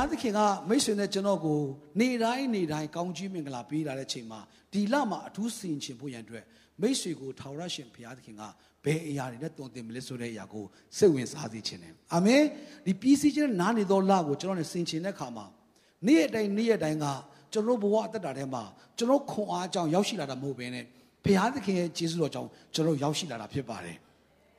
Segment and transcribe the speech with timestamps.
[0.00, 1.60] ားသခင်ကမိတ်ဆွေနဲ့ကျွန်တော်ကို
[2.00, 4.40] နေတိုင်းနေတိုင်းကောင်းကြီးမင်္ဂလာပေးလာတဲ့ချိန်မှာ
[4.72, 6.44] ဒီလမှာအထူးစင်ချင်ဖို့ရန်အတွက်
[6.80, 8.42] မိတ်ဆွေကိုထာဝရရှင်ဘုရားသခင်က
[8.84, 10.64] ဘယ်အရာတွေနဲ့တုံတင်မလဲဆိုတဲ့အရာကို
[10.96, 12.42] စိတ်ဝင်စားစေခြင်းတယ်အာမင်
[12.86, 15.46] ဒီပြီးစီးခြင်းနားနေသောလကိုကျွန်တော်နဲ့စင်ချင်တဲ့အခါမှာ
[16.06, 17.06] နေ့ရက်တိုင်းနေ့ရက်တိုင်းက
[17.52, 18.62] ကျွန်တော်ဘဝအသက်တာထဲမှာ
[18.98, 20.84] ကျွန်တော်ခွန်အားကြောင့်ရောက်ရှိလာတာမဟုတ်ဘဲနဲ့
[21.24, 23.96] ဘုရားသခင်ရဲ့ကျေးဇူးတော်ကြောင့်ကျွန်တော်ရောက်ရှိလာတာဖြစ်ပါတယ်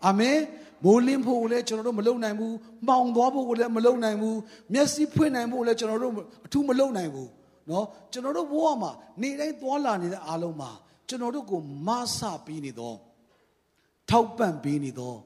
[0.06, 0.38] အာမင်
[0.84, 2.54] မိုးလင်းဖို့လည်းကျွန်တော်တို့မလုံနိုင်ဘူး
[2.86, 4.38] မှောင်သွားဖို့လည်းမလုံနိုင်ဘူး
[4.72, 6.12] မျက်စိဖွင့်နိုင်ဖို့လည်းကျွန်တော်တို့
[6.46, 7.30] အထူးမလုံနိုင်ဘူး
[7.68, 8.92] เนาะကျွန်တော်တို့ဘဝမှာ
[9.22, 10.70] နေတိုင်းသွားလာနေတဲ့အားလုံးမှာ
[11.08, 12.96] ကျွန်တော်တို့ကိုမဆပေးနေတော့
[14.10, 15.18] ထောက်ပံ့ပေးနေတော့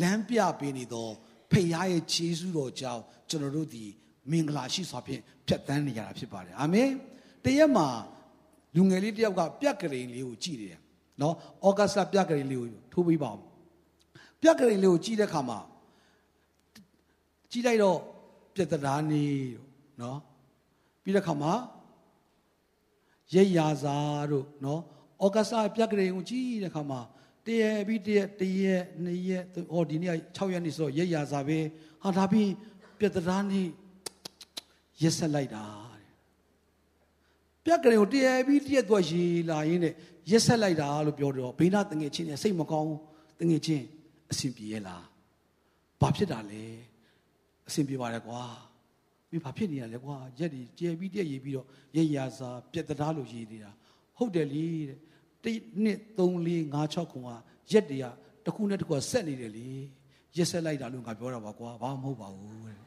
[0.00, 1.12] လမ်းပြပေးနေတော့
[1.52, 3.84] ဖခင်ရဲ့ခြေဆုတော်ကြောင့်ကျွန်တော်တို့ဒီ
[4.30, 6.90] မင်္ဂလာရှိစွာဖြင့်ဖြတ်သန်းနေကြတာဖြစ်ပါတယ်အာမင်
[7.44, 7.88] တရက်မှာ
[8.76, 10.76] လူငယ်လေးတယောက်ကပြက်ကလေးလေးကိုကြည့်တယ်
[11.20, 11.34] နော်
[11.66, 13.40] ဩဂတ်စ်ပြက်ကလေးလေးကိုထိုးပေးပါဦး
[14.41, 15.59] ပြက်ကလေးလေးကိုကြည့်တဲ့အခါမှာ
[17.51, 17.99] ကြည့်လိုက်တော့
[18.55, 19.67] ပြက်တရားနေတို့
[20.01, 20.19] နော်
[21.03, 21.53] ပြီးတဲ့အခါမှာ
[23.33, 23.97] ရိတ်ရာစာ
[24.31, 24.81] တို့နော်
[25.23, 26.99] ဩဂတ်စ်ပြက်ကလေးကိုကြည့်တဲ့အခါမှာ
[27.45, 28.63] တရပြီးတရတရ
[29.03, 31.59] နှစ်ရက်ဟောဒီနေ့6ရက်နေ့ဆိုရိတ်ရာစာပဲ
[32.03, 32.51] ဟာဒါပြီး
[32.99, 33.61] ပြက်တရားနေ
[35.01, 35.65] ရက်ဆက်လိုက်တာ
[37.65, 39.93] ပြက်ကလေးကိုတရပြီးတရတော့ရေလာရင်းနဲ့
[40.31, 42.93] ရက်ဆက်လိုက်တာလို့ပြောတော့ဘေးနာတငယ်ချင်းနဲ့စိတ်မကောင်း
[43.39, 43.85] တငယ်ချင်း
[44.31, 45.05] အဆင်ပြေရဲ့လား
[46.01, 46.63] ဘာဖြစ်တာလဲ
[47.67, 48.41] အဆင်ပြေပါတယ်ကွာ
[49.29, 53.71] မင်းဘာဖြစ်နေရလဲကွာရက်ဒီကျဲပြီးတည့်ရေးပြီးတော့ရက်ရာစာပြက်တရားလို့ရေးနေတာ
[54.17, 54.99] ဟုတ်တယ်လေတဲ့
[55.43, 57.29] တိနှစ်3 4 5 6ခုက
[57.71, 58.05] ရက်တည်းက
[58.45, 59.67] တစ်ခုနဲ့တစ်ခုဆက်နေတယ်လေ
[60.37, 62.79] ရက်ဆက်လိုက်တာလို့ငါပြောတာပါကွာဘာမှမဟုတ်ပါဘူးတဲ့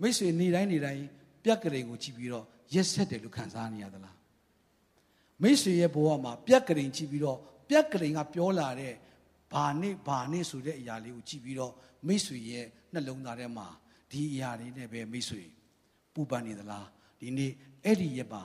[0.00, 1.04] မိတ်ဆွေနေတိုင်းနေတိုင်း
[1.44, 4.16] ပြက်ကလေးကိုကြည့်ပြီးတော့ရက်ဆက်တယ်လို့ခံစားနေရသလား
[5.42, 8.94] မိတ်ဆွေရဲ့ဘဝမှာပြက်ကလေးကြည့်ပြီးတော့ ပြက်ကလေးကပြောလာတဲ့
[9.52, 11.72] ဘာနဲ့ဘာနဲ့ဆိုတဲ့အရာလေးကိုကြည့်ပြီးတော့
[12.06, 13.66] မိတ်ဆွေရဲ့နှလုံးသားထဲမှာ
[14.10, 15.42] ဒီအရာလေးနဲ့ပဲမိတ်ဆွေ
[16.14, 16.86] ပူပန်နေသလား
[17.20, 17.52] ဒီနေ့
[17.84, 18.42] အဲ့ဒီရက်ပါ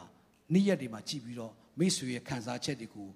[0.54, 3.10] နေ့ရက်တွေမှာကြည့်ပြီးတော့မိတ်ဆွေရဲ့ခံစားချက်တွေကို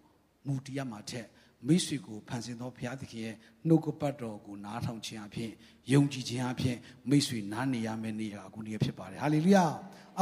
[0.48, 1.28] မူတည်ရမှာထက်
[1.68, 3.36] မိတ်ဆွေကိုဖန်ဆင်းသောဘုရားသခင်ရဲ့
[3.68, 5.52] နှုတ်ကပတ်တော်ကိုနားထောင်ခြင်းအဖြစ်
[5.92, 6.78] ယုံကြည်ခြင်းအဖြစ်
[7.10, 9.66] မိတ်ဆွေနားနေရမယ့်နေ့ဟာအခုနေ့ဖြစ်ပါတယ်ဟာလေလုယာ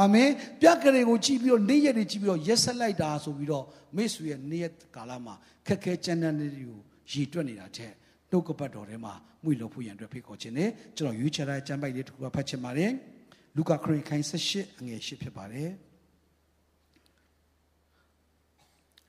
[0.00, 3.64] အာမင်ပြက်ကလေးကိုကြည့်ပြီးတော့နေ့ရက်တွေကြည့်ပြီးတော့ရက်ဆက်လိုက်တာဆိုပြီးတော့
[3.96, 5.34] မိတ်ဆွေရဲ့နေ့ရက်ကာလမှာ
[5.66, 7.92] ခက်ခဲကြမ်းတမ်းတွေကိုရည်တွက်နေတာတဲ့
[8.30, 12.90] နှုတ်ကပတ်တော်ထဲမှာမှုလို့ဖို့ရန်အတွက်ဖိတ်ခေါ်ခြင်းနဲ့ကျွန်တော်ရွေးချယ်တဲ့ကျမ်းပိုက်လေးတစ်ခုကဖတ်ချင်ပါတယ်
[13.56, 15.70] လူကာခရစ်ခိုင်း78အငယ်8ဖြစ်ပါတယ်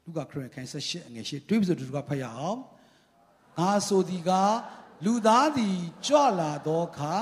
[0.08, 2.60] လူကာခရစ်ခိုင်း78အငယ်8တွေးပြီးဆိုတူကဖတ်ရအောင်
[3.58, 4.32] ငါဆိုဒီက
[5.06, 7.14] လူသားသည်ကြွလာသောအခါ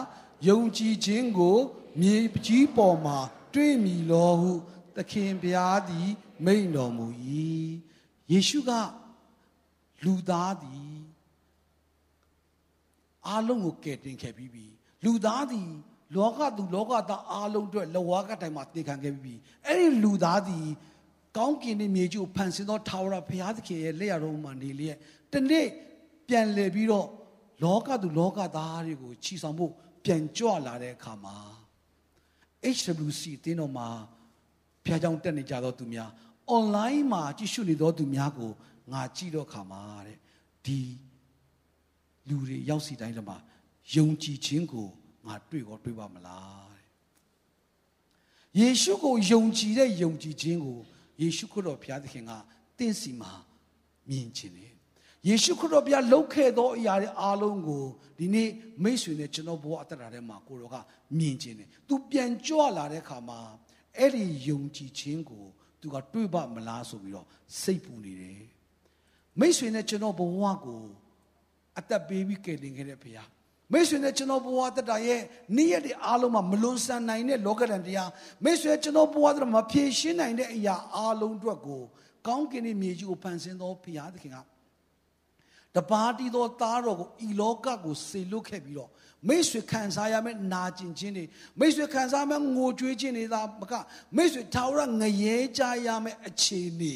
[0.48, 1.58] ယုံကြည်ခြင်းကို
[2.02, 3.18] မြေကြီးပေါ်မှာ
[3.54, 4.52] တွေ့မိလောဟု
[4.96, 6.10] သခင်ဘုရားသည်
[6.46, 7.08] မိန့်တော်မူ၏
[8.32, 8.72] ယေရှုက
[10.04, 10.94] လူသားသည်
[13.28, 14.66] အားလုံးကိုကယ်တင်ခဲ့ပြီးပြီ
[15.04, 15.70] လူသားသည်
[16.16, 19.34] လောကသူလောကသားအားလုံးအတွက်လဝါကတိုင်မှာတည်ခံခဲ့ပြီးပြီ
[19.68, 20.68] အဲ့ဒီလူသားသည်
[21.38, 24.98] ကောင်းကင်နဲ့မြေကြီးကိုဖန်ဆင်းသောထာဝရဘုရားသခင်ရဲ့လက်ရတော်မှာနေလျက်
[25.34, 25.68] တနေ့
[26.28, 27.08] ပြန်လည်ပြီးတော့
[27.64, 29.72] လောကသူလောကသားတွေကိုချီဆောင်ဖို့
[30.04, 31.38] ပြန်ကြွလာတဲ့အခါမှာ
[32.76, 33.88] HWC တင်းတော်မှာ
[34.86, 36.10] ဖျားကြောင်တက်နေကြသောသူများ
[36.58, 38.52] online မှာကြည့်ရှုနေသောသူများကို
[38.92, 40.18] ငါကြည့်တော့ခါမှာတဲ့
[40.66, 40.80] ဒီ
[42.28, 43.38] လူတွေရောက်စီတိုင်းမှာ
[43.96, 44.88] ယုံကြည်ခြင်းကို
[45.26, 46.88] ငါတွေ့ကောတွေ့ပါမလားတဲ့
[48.60, 50.80] ယေရှုကိုယုံကြည်တဲ့ယုံကြည်ခြင်းကို
[51.22, 52.32] ယေရှုခရစ်တော်ဘုရားသခင်က
[52.80, 53.32] တင့်စီမှာ
[54.10, 54.74] မြင်ခြင်းတယ်
[55.28, 57.84] ယေရှုခရစ်တော်ဘုရားလှုပ်ခဲ့သောအရာတွေအားလုံးကို
[58.20, 58.50] ဒီနေ့
[58.84, 60.76] မိတ်ဆွေနဲ့ကျွန်တော်ဘဝအသက်တာထဲမှာကိုတော်က
[61.18, 63.40] မြင်ခြင်းတယ်သူပြန်ကြွလာတဲ့အခါမှာ
[63.98, 65.46] အဲ့ဒီယုံကြည်ခြင်းကို
[65.82, 67.28] သူကတွေးပါမလားဆိုပြီးတော့
[67.62, 68.44] စိတ်ပူနေတယ်
[69.40, 70.84] မိတ်ဆွေနဲ့ကျွန်တော်ဘဝကို
[71.80, 73.30] အသက်ပေးပြီးကယ်တင်ခဲ့တဲ့ဘုရား
[73.74, 75.22] မိတ်ဆွေနဲ့ကျွန်တော်ဘဝတက်တာရဲ့
[75.58, 78.10] နေ့ရက်တွေအားလုံးမှာမလွန်ဆန်နိုင်တဲ့လောကဒဏ်တရား
[78.44, 81.82] မိတ်ဆွေကျွန်တော်ဘဝတက်မဖြေရှင်းနိုင်တဲ့အရာအားလုံးအတွက်ကို
[82.28, 84.38] ကောင်းကင်ရဲ့မြေကြီးကိုဖန်ဆင်းသောဘုရားသခင်က
[85.76, 88.90] တပါးတီသောသားတော်ကိုဤလောကကိုစေလွတ်ခဲ့ပြီးတော့
[89.28, 91.26] မိတ်ဆွေခံစားရမယ့်နာကျင်ခြင်းတွေ
[91.60, 93.74] မိတ်ဆွေခံစားမယ့်ငိုကြွေးခြင်းတွေသာမက
[94.16, 96.94] မိတ်ဆွေထာဝရငရဲကြရမယ့်အခြေအနေ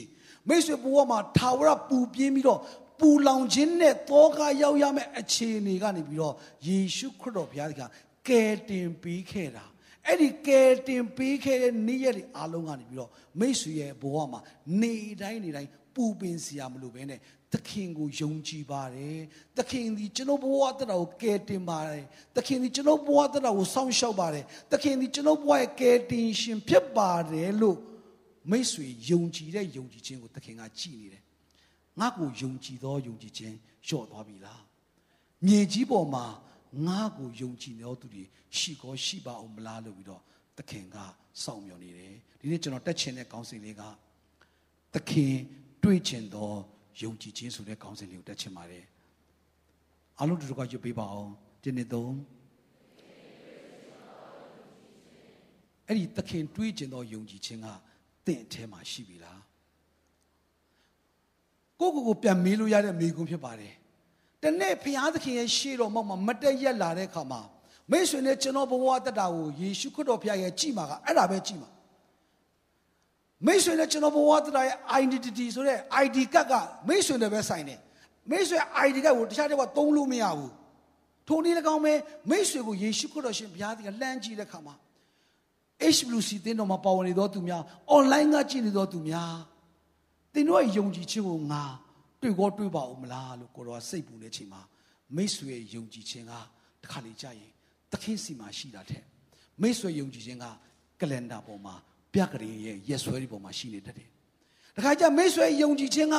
[0.48, 2.60] မိတ်ဆွေဘဝမှာထာဝရပူပြင်းပြီးတော့
[3.00, 6.36] ပူလောင်ခြင်းနဲ့တောကရောက်ရမယ့်အခြေအနေကနေပြီးတော့
[6.68, 7.82] ယေရှုခရစ်တော်ဘုရားက
[8.28, 9.66] ကယ်တင်ပေးခဲ့တာ
[10.06, 14.40] အဲ့ဒီကယ်တင်ပေးခဲ့တဲ့နေ့ရက်တွေအားလုံးကနေပြီးတော့မိတ်ဆွေရဲ့ဘဝမှာ
[14.82, 17.20] နေတိုင်းနေတိုင်းပူပင်စရာမလိုဘဲနဲ့
[17.54, 19.20] သခင်ကိုယုံကြည်ပါတယ်
[19.58, 22.06] သခင်ဒီကျွန်တော်ဘဝတတော်ကိုကယ်တင်ပါတယ်
[22.36, 27.78] သခင်ဒီကျွန်တော်ဘဝတတော်ကိုစောင့်ရှောက်ပါတယ်သခင်ဒီကျွန်တော်ဘဝရဲ့ကယ်တင်ရှင်ဖြစ်ပါတယ်လို့
[28.52, 31.24] မိတ်ဆွေယုံကြည်တဲ့ယုံကြည်ခြင်းကိုသခင်ကကြည်နေတယ်
[32.00, 33.56] ငါ့ကိုယုံကြည်သောယုံကြည်ခြင်း
[33.88, 34.62] လျှော့သွားပြီလား
[35.46, 36.26] မြေကြီးပေါ်မှာ
[36.88, 38.24] ငါ့ကိုယုံကြည်နေသူတွေ
[38.58, 40.22] ရှိကောရှိပါအောင်မလားလို့ပြီးတော့
[40.58, 40.98] သခင်က
[41.44, 43.82] စောင့်မျှော်နေတယ်ဒီနေ့ကျွန်တော်တက်ချင်တဲ့ကောင်းစဉ်လေးက
[44.94, 45.34] သခင်
[45.84, 46.52] တွေ့ချင်သော
[47.02, 48.86] ယုံကြည်ခြင်းဆိုတဲ့ကောင်းစဉ်လေးကိုတက်ချင်ပါတယ်
[50.20, 51.32] အားလုံးတို့ကရွတ်ပေးပါအောင်
[51.64, 52.14] ဒီနေ့သုံး
[55.88, 57.68] အဲ့ဒီသခင်တွေးကျင်သောယုံကြည်ခြင်းက
[58.26, 59.37] တင့်အထဲမှာရှိပြီလား
[61.80, 63.74] ကိုကိုကိုပြန်မေးလို့ရတဲ့မေးခွန်းဖြစ်ပါတယ်
[64.44, 67.42] တနေ့ဖျားသခင်ရဲ့ရှေ့တော်မှာမတက်ရက်လာတဲ့အခါမှာ
[67.92, 71.70] မိတ်ဆွေနဲ့ကျွန်တော်ဘဝတက်တာကိုယေရှုခရစ်တော်ဖျားရဲ့ကြည်မှာကအဲ့ဒါပဲကြည်မှာ
[73.46, 76.54] မိတ်ဆွေနဲ့ကျွန်တော်ဘဝတက်တာရဲ့ identity ဆိုတဲ့ ID ကတ်က
[76.88, 77.80] မိတ်ဆွေနဲ့ပဲဆိုင်တယ်
[78.32, 80.52] မိတ်ဆွေ ID ကတ်ကိုတခြားတစ်ခါသုံးလို့မရဘူး
[81.28, 81.94] ထိုနည်း၎င်းပဲ
[82.30, 84.76] မိတ်ဆွေကိုယေရှုခရစ်တော်ရှင်ဘုရားသခင်လှမ်းကြည့်တဲ့အခါမှာ
[85.96, 87.62] HWC တင်းတော်မှာပါဝင်နေသောသူများ
[87.98, 89.57] online ကကြည့်နေသောသူများသ
[90.40, 91.64] င်တို့ရဲ့ယုံကြည်ခြင်းကိုငါ
[92.22, 94.62] တွေ့ကောတွေ့ပါဦးမလားလို့ကိုတော်ကစိတ်ပူနေချိန်မှာ
[95.16, 96.34] မိတ်ဆွေယုံကြည်ခြင်းက
[96.84, 97.52] တခါလေကြာရင်
[97.92, 99.02] သခင်စီမှာရှိတာတဲ့
[99.62, 100.46] မိတ်ဆွေယုံကြည်ခြင်းက
[101.02, 101.76] ကလန်ဒါပေါ်မှာ
[102.14, 104.10] ပြကလေးရဲ့ရက်ဆွဲဒီပေါ်မှာရှိနေတတ်တယ်
[104.76, 106.16] တခါကျမိတ်ဆွေယုံကြည်ခြင်းက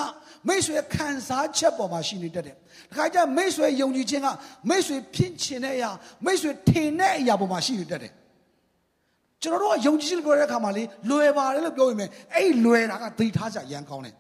[0.49, 2.57] မိတ်ဆွေခံစားချက်ပေါ်မှာရှိနေတတ်တယ်
[2.91, 4.29] တခါကျမိတ်ဆွေယုံကြည်ခြင်းက
[4.69, 5.91] မိတ်ဆွေဖြစ်ချင်တဲ့အရာ
[6.25, 8.13] မိတ်ဆွေထင်တဲ့အရာပေါ်မှာရှိနေတတ်တယ်
[9.43, 14.15] ကျွန်တော်တို့ကယုံကြည်ခြင်းပြောတဲ့အခါမှာလေလွယ်ပါတယ်လို့ပြောရင်မယ်အဲ့လွယ်တာကသိထားကြရန်ကောင်းတယ်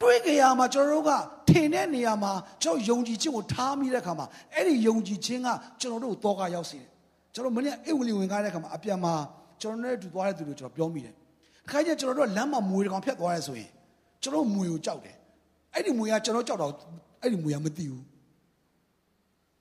[0.00, 1.10] တွေးကြရမှာကျွန်တော်တို့က
[1.48, 5.48] ထင်တဲ့နေရာမှာကျွန်တော်ယုံကြည်ခြင်းကိုထားမိတဲ့အခါမှာအဲ့ဒီယုံကြည်ခြင်းက
[5.80, 6.88] ကျွန်တော်တို့ကိုတောကရောက်စေတယ်
[7.34, 9.14] ကျွန်တော်မနေ့အိဝလီဝင်ကားတဲ့အခါမှာအပြန်မှာ
[9.60, 11.14] ကျွန်တော်နဲ့တူသွားတဲ့သူတွေကျွန်တော်ပြောမိတယ်
[11.70, 13.70] ခါကျကျွန်တော်တို့လမ်းမှာမွေကောင်ဖြတ်သွားရဲဆိုရင်
[14.22, 15.16] ကျွန်တော်မွေကိုကြောက်တယ်
[15.74, 16.72] အဲ့ဒီမွေကကျွန်တော်ကြောက်တော့
[17.22, 18.04] အဲ့ဒီမွေကမသိဘူး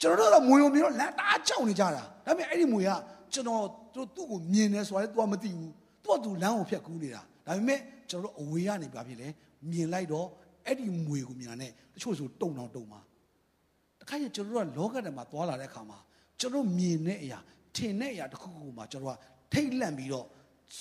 [0.01, 2.89] ကျွန်တော်တို့ကမွေကိုမြင်တော့လမ်းတအားကြောက်နေကြတာဒါပေမဲ့အဲ့ဒီမွေက
[3.33, 3.63] ကျွန်တော်
[3.99, 5.71] တို့သူ့ကိုမြင်တယ်ဆိုတာလည်း तू မသိဘူး
[6.03, 7.79] သူကသူလမ်းကိုဖြတ်ကူးနေတာဒါပေမဲ့
[8.09, 9.27] ကျွန်တော်တို့အဝေးကနေပြဖြစ်လဲ
[9.71, 10.27] မြင်လိုက်တော့
[10.65, 12.99] အဲ့ဒီမွေကိုမြင်တဲ့တချို့ဆိုတုံတောင်တုံမှာ
[13.99, 15.97] တခါကျကျွန်တော်တို့ကလောကထဲမှာသွားလာတဲ့အခါမှာ
[16.39, 17.39] ကျွန်တော်မြင်တဲ့အရာ
[17.75, 19.17] ထင်တဲ့အရာတစ်ခုခုမှာကျွန်တော်က
[19.53, 20.25] ထိတ်လန့်ပြီးတော့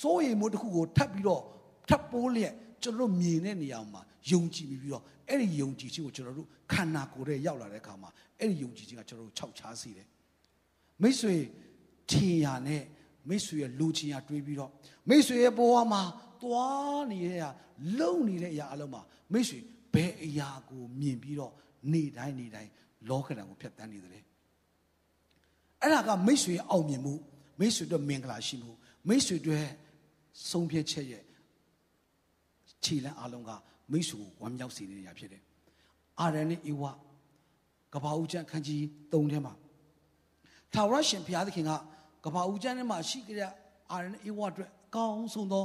[0.00, 1.43] စိုးရိမ်မှုတစ်ခုကိုထပ်ပြီးတော့
[1.88, 4.00] ထပ်ပိုးလျက်ကျွန်တော်မြင်တဲ့နေရာမှာ
[4.32, 8.11] ယုံကြည်ပြီးတော့အဲ့ဒီယုံကြည်ခြင်းကိုကျွန်တော်တို့ခန္ဓာကိုယ်ထဲရောက်လာတဲ့အခါမှာ
[8.41, 10.06] အဲ့ဒီယုံကြည်ခြင်းကကျွန်တော်တို့ခြောက်ခြားစေတယ်
[11.03, 11.35] မိတ်ဆွေ
[12.11, 12.82] ထင်ရနဲ့
[13.28, 14.70] မိတ်ဆွေရဲ့လူချင်းရတွေးပြီးတော့
[15.08, 16.02] မိတ်ဆွေရဲ့ဘဝမှာ
[16.42, 17.50] သွားနေတဲ့အရာ
[17.98, 19.02] လုံနေတဲ့အရာအလုံးမှာ
[19.32, 19.58] မိတ်ဆွေ
[19.94, 21.52] ဘယ်အရာကိုမြင်ပြီးတော့
[21.92, 22.70] နေတိုင်းနေတိုင်း
[23.08, 24.25] လောကဓာတ်ကိုဖျက်ဆီးနေတယ်
[25.82, 27.14] အဲ့ဒါကမိတ်ဆွေရဲ့အောင်မြင်မှု
[27.60, 28.72] မိတ်ဆွေတို့မင်္ဂလာရှိမှု
[29.08, 29.66] မိတ်ဆွေတို့
[30.50, 31.24] ဆုံးဖြတ်ချက်ရဲ့
[32.84, 33.50] ခြေလမ်းအလုံးက
[33.92, 35.42] မိတ်ဆွေကိုဝမ်းမြောက်စေတဲ့အရာဖြစ်တယ်
[36.20, 36.84] အာရန်နဲ့ဧဝ
[37.94, 38.81] ကဘာဦးကျန်ခန်းကြီး
[39.12, 39.54] ၃ထဲမှာ
[40.72, 41.70] ထာဝရရှင်ဘုရားသခင်က
[42.28, 43.50] ကဘာဦးကျမ်းထဲမှာရှိကြတဲ့
[43.92, 45.64] အာရန်အေဝအတွက်အကောင်းဆုံးသော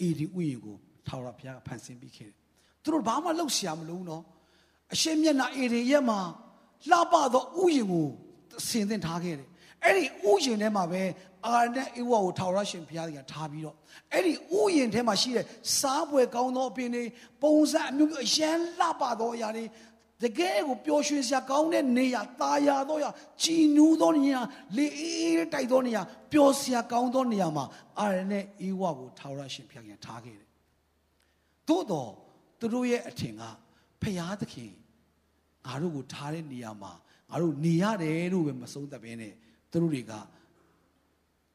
[0.00, 0.76] အေဒီဥယျာဉ်ကို
[1.06, 2.36] ထာဝရဘုရားကဖန်ဆင်းပေးခဲ့တယ်။
[2.82, 4.22] သူတို့ဘာမှလုပ်ရှာမလို့နော်။
[4.94, 6.20] အရှင်မျက်နှာအေဒီရဲ့မှာ
[6.90, 8.06] လှပသောဥယျာဉ်ကို
[8.68, 9.48] ဆင်သင်ထားခဲ့တယ်။
[9.84, 11.02] အဲ့ဒီဥယျာဉ်ထဲမှာပဲ
[11.46, 13.76] အာရန်နဲ့အေဝကိုထာဝရရှင်ဘုရားကထားပြီးတော့
[14.12, 15.44] အဲ့ဒီဥယျာဉ်ထဲမှာရှိတဲ့
[15.78, 17.04] စားပွဲကောင်းသောအပင်တွေ
[17.42, 19.64] ပုံစံအမျိုးမျိုးအရန်လှပသောအရာတွေ
[20.22, 23.10] တကယ်ကိုပျော်ရွှင်စရာကောင်းတဲ့နေရာตาရသောရာ
[23.42, 24.40] ကြည်နူးသောနေရာ
[24.76, 27.64] လေအေးတိုက်သောနေရာပျော်စရာကောင်းသောနေရာမှာ
[27.98, 30.48] အာရနဲ့အေဝကိုထာဝရရှင်ဖျက်ခင်ထားခဲ့တယ်။
[31.68, 32.10] သို့တော့
[32.58, 33.42] သူတို့ရဲ့အထင်က
[34.02, 34.72] ဖျားသခင်
[35.66, 36.92] ငါတို့ကိုထားတဲ့နေရာမှာ
[37.30, 39.32] ငါတို့နေရတယ်လို့ပဲမဆုံးသက်ဘဲနဲ့
[39.70, 40.12] သူတို့တွေက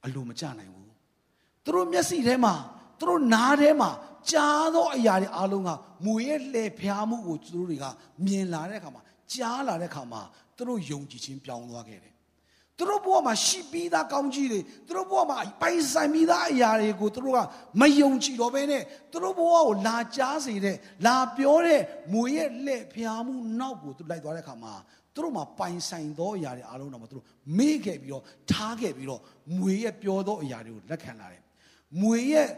[0.06, 0.90] အလိုမကျနိုင်ဘူး။
[1.64, 2.56] သူတို့မျက်စိထဲမှာ
[3.04, 3.92] သူတို့နားထဲမှာ
[4.32, 5.70] ကြားသောအရာတွေအားလုံးက
[6.06, 7.86] မူရဲ့လှည့်ဖျားမှုကိုသူတို့တွေက
[8.26, 9.02] မြင်လာတဲ့အခါမှာ
[9.34, 10.22] ကြားလာတဲ့အခါမှာ
[10.58, 12.14] သူတို့ယုံကြည်ခြင်းပြောင်းသွားခဲ့တယ်။
[12.78, 17.40] သူတို့ဘဝမှာရှိပြီးသားကောင်းကြီးတွေသူတို့ဘဝမှာပိုင်ဆိုင်ပြီးသားအရာတွေကိုသူတို့က
[17.82, 21.82] မယုံကြည်တော့ဘဲနဲ့သူတို့ဘဝကိုလာကြားစေတဲ့လာပြောတဲ့
[22.14, 24.74] မူရဲ့လှည့်ဖျားမှုနောက်ကိုသူလိုက်သွားတဲ့အခါမှာ
[25.14, 27.26] သူတို့မှာပိုင်ဆိုင်သောအရာတွေအားလုံးတော့မသူတို့
[27.58, 29.22] မေ့ခဲ့ပြီးတော့ထားခဲ့ပြီးတော့
[29.58, 31.42] မွေရဲ့ပြောသောအရာတွေကိုလက်ခံလာတယ်။
[32.02, 32.50] မွေရဲ့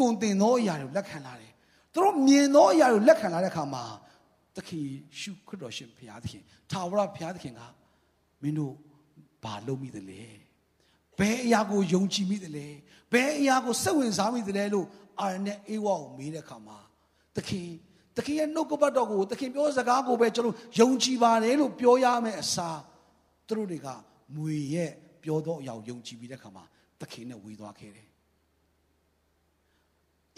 [0.00, 1.52] တုံတင်သောအရာတွေကိုလက်ခံလာတယ်
[1.92, 3.84] သူတို့မြင်သောအရာတွေကိုလက်ခံလာတဲ့အခါမှာ
[4.56, 4.86] သခင်
[5.18, 7.60] ရှုခရစ်တော်ရှင်ဘုရားသခင်ထာဝရဘုရားသခင်က
[8.42, 8.74] မင်းတို့
[9.44, 10.22] ဘာလုပ်မိသလဲ
[11.18, 12.66] ဘယ်အရာကိုယုံကြည်မိသလဲ
[13.12, 14.86] ဘယ်အရာကိုစိတ်ဝင်စားမိသလဲလို့
[15.20, 16.78] အာရနဲ့အေဝါကိုမေးတဲ့အခါမှာ
[17.36, 17.68] သခင်
[18.16, 22.80] သခင်ရဲ့နှုတ်ကပတ်တော်ကိုသခင်ပြောစကားကိုပဲကျွန်တော်ယုံကြည်ပါတယ်လို့ပြောရမယ်အစား
[23.46, 23.88] သူတို့တွေက
[24.36, 26.64] မွေရဲ့ပြောသောအရာကိုယုံကြည်ပြီးတဲ့အခါမှာ
[27.00, 28.07] သခင်နဲ့ဝေသွားခဲ့တယ်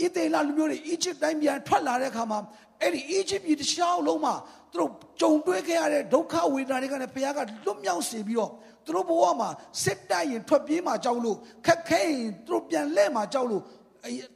[0.05, 2.39] ဣသေလလူမျိုးတွေအီဂျစ်တိုင်းပြန်ထွက်လာတဲ့အခါမှာ
[2.83, 4.35] အဲ့ဒီအီဂျစ်ပြည်တစ်ခြားလုံးမှာ
[4.73, 4.91] သူတို့
[5.21, 8.51] ကြုံတွေ့ခဲ့ရတဲ့ဒုက္ခဝေဒနာတွေကလည်းဘုရားကလွတ်မြောက်စေပြီးတော့
[8.85, 9.49] သူတို့ဘဝမှာ
[9.85, 13.63] စစ်တိုက်ရင်ထွက်ပြေးမှာကြောက်လို့ခက်ခဲရင်သူတို့ပြန်လဲမှာကြောက်လို့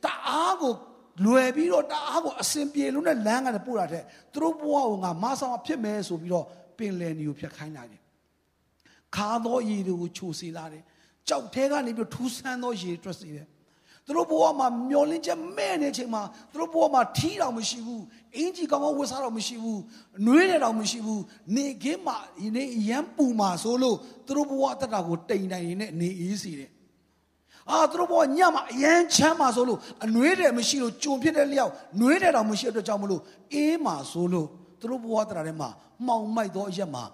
[0.05, 0.73] တအားကို
[1.25, 6.47] လွယ်ပြီးတော့တအားကိုအစင်ပြေလို့နဲ့လမ်းကနေပို့တာတဲ့သူတို့ဘဝကိုငါမဆောင်ဖြစ်မယ်ဆိုပြီးတော့
[6.79, 8.01] ပင်လယ်နီကိုဖြတ်ခိုင်းလာတယ်
[9.17, 10.83] ခါသောရေတွေကိုချိုစေလာတယ်
[11.29, 13.47] ကြောက်ထဲကနေပြီးထူးဆန်းသောရေထွက်စေတယ်
[14.07, 18.03] သူတို့ဘဝမှာမျောလင်းချက်မဲ့နေချိန်မှာသူတို့ဘဝမှာထီးတော်မရှိဘူး
[18.37, 19.81] အင်ကြီးကောင်းကောင်းဝတ်စားတော်မရှိဘူး
[20.27, 21.23] နှွေးတယ်တော်မရှိဘူး
[21.55, 23.97] နေခင်းမှာဒီနေ့ရမ်းပူမှာဆိုလို့
[24.27, 26.71] သူတို့ဘဝအတ္တကိုတိမ်တိုင်နေနေအေးစီတယ်
[27.71, 33.23] အာသူတို့ဘဝညမှာအရန်ချမ်းမှာဆိုလို့အနှွေးတယ်မရှိလို့ကြုံဖြစ်တဲ့လျောက်နှွေးတယ်တော်မရှိတဲ့အတွက်ကြောင့်မလို့
[33.55, 34.49] အေးမှာဆိုလို့
[34.81, 35.69] သူတို့ဘဝတရာထဲမှာ
[36.07, 37.05] မှောင်မိုက်သောအရက်မှာ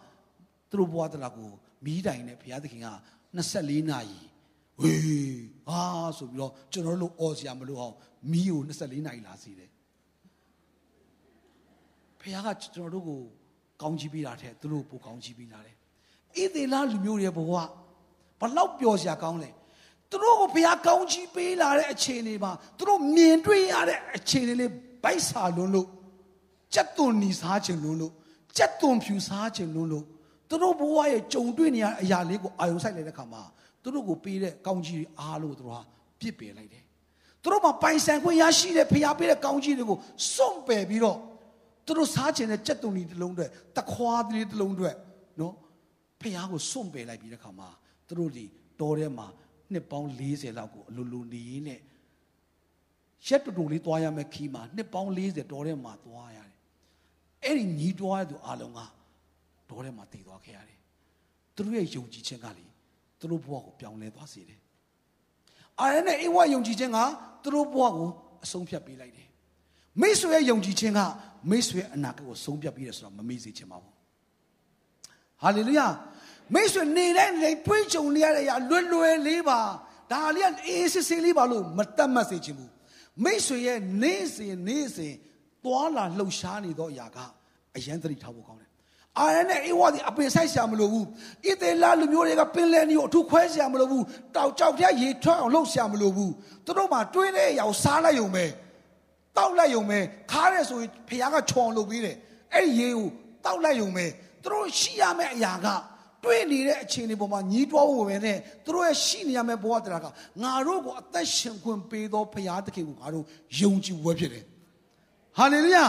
[0.70, 1.50] သူတို့ဘဝတရာကို
[1.84, 2.88] မီးတိုင်နဲ့ဘုရားသခင်က
[3.36, 4.29] 24နာရီ
[4.80, 5.82] ဝေးအာ
[6.18, 7.94] ဆိုပြီးတော့ကျွန်တော်တို့အော်စရာမလိုအောင်
[8.30, 9.70] မီးကို24နာရီလာစီတယ်
[12.20, 13.20] ဘုရားကကျွန်တော်တို့ကို
[13.82, 15.76] ကောင်းချီးပေးတာတဲ့သူတို့ပိုကောင်းချီးပေးလာတယ်
[16.36, 17.52] ဣသေလလူမျိုးတွေဘဝ
[18.40, 19.50] ဘလောက်ပျော်စရာကောင်းလဲ
[20.10, 24.70] သူတို့ကိုဘုရားကောင်းချီးပေးလာတဲ့အခြေအနေမှာသူတို့မြင်တွေ့ရတဲ့အခြေအနေလေး
[25.04, 25.88] ဗိုက်စာလွန်းလို့
[26.74, 28.12] ကြက်သွန်နီစားခြင်းလွန်းလို့
[28.56, 30.04] ကြက်သွန်ဖြူစားခြင်းလွန်းလို့
[30.48, 33.42] သူတို့ဘဝရဲ့ကြုံတွေ့နေရတဲ့အရာလေးကိုအာယုံဆိုင်လိုက်တဲ့ခါမှာ
[33.82, 35.82] သူတို့ကိုပေးတဲ့ကောင်းကြီးအားလို့သူတို့ဟာ
[36.20, 36.84] ပြစ်ပယ်လိုက်တယ်
[37.42, 39.98] သူတို့မှာပိုင်ဆိုင်ခွင့်ရရှိတဲ့ဖျားပေးတဲ့ကောင်းကြီးတွေကို
[40.32, 41.18] စွန့်ပယ်ပြီးတော့
[41.86, 43.46] သူတို့စားခြင်းတဲ့ကြက်သွန်နီတစ်လုံးတွေ
[43.76, 44.90] တခွားလေးတစ်လုံးတွေ
[45.40, 45.54] နော်
[46.20, 47.68] ဖျားကိုစွန့်ပယ်လိုက်ပြီးတဲ့ခါမှာ
[48.06, 48.44] သူတို့ဒီ
[48.80, 49.26] တော်ထဲမှာ
[49.72, 51.80] နှစ်ပေါင်း40လောက်ကိုအလိုလိုနေရင်းနဲ့
[53.26, 56.58] ရက်တူတူလေးသွားရမယ်ခီးမှာနှစ်ပေါင်း40တော်ထဲမှာသွားရတယ်
[57.44, 58.80] အဲ့ဒီညီးတွားတဲ့သူအလုံးက
[59.70, 60.78] တော်ထဲမှာတည်သွားခဲ့ရတယ်
[61.54, 62.66] သူတို့ရဲ့ယုံကြည်ခြင်းကလေ
[63.20, 64.60] သူတို့ဘဝကိုပြောင်းလဲသွားစေတယ်
[65.80, 66.98] အာရနဲ့အေဝယုံကြည်ခြင်းက
[67.42, 68.08] သူတို့ဘဝကို
[68.44, 69.28] အဆုံးဖြတ်ပေးလိုက်တယ်
[70.00, 71.00] မိတ်ဆွေရဲ့ယုံကြည်ခြင်းက
[71.50, 73.94] မိတ်ဆွေရဲ့အနာဂတ်ကိုဆုံးဖြတ်ပေးတယ်ဆိုတော့မမေ့စေချင်ပါဘူး
[75.42, 75.86] ဟာလေလုယာ
[76.54, 79.60] မိတ်ဆွေနေတဲ့နေတွေးကြုံနေရတဲ့အရာလွယ်လွယ်လေးပါ
[80.12, 82.72] ဒါလေးကအေးစစ်စစ်လေးပါလို့မတတ်မှတ်စေချင်ဘူး
[83.24, 85.14] မိတ်ဆွေရဲ့နေ့စဉ်နေ့စဉ်
[85.64, 87.18] သွားလာလှုပ်ရှားနေသောအရာက
[87.76, 88.69] အယံသတိထားဖို့ကောင်းတယ်
[89.20, 91.06] အာရနဲ့အေဝါဒီအပင်ဆိုင်ရှာမလို့ဘူး
[91.44, 94.04] ဣသေလလူမျိုးတွေကပင်လယ်မျိုးအထူးခွဲရှာမလို့ဘူး
[94.36, 96.32] တောက်ကြောက်တဲ့ရေထွက်အောင်လှုပ်ရှာမလို့ဘူး
[96.64, 98.44] သူတို့မှတွင်းတဲ့အရာကိုစားလိုက်ုံပဲ
[99.36, 99.98] တောက်လိုက်ုံပဲ
[100.32, 102.16] ခါရဲဆိုရင်ဖခင်ကချော်လုပ်ပြီးတယ်
[102.54, 103.08] အဲ့ဒီရေကို
[103.44, 104.06] တောက်လိုက်ုံပဲ
[104.42, 105.66] သူတို့ရှိရမယ့်အရာက
[106.24, 110.06] တွေးနေတဲ့အခြေအနေပေါ်မှာညီးတွားဖို့ပဲနဲ့သူတို့ရဲ့ရှိနေရမယ့်ဘဝတရားက
[110.42, 113.24] ငါတို့ကိုအသက်ရှင်ခွင့်ပေးသောဘုရားသခင်ကိုငါတို့
[113.60, 114.44] ယုံကြည်ဝဲဖြစ်တယ်
[115.38, 115.86] ဟာလေလုယာ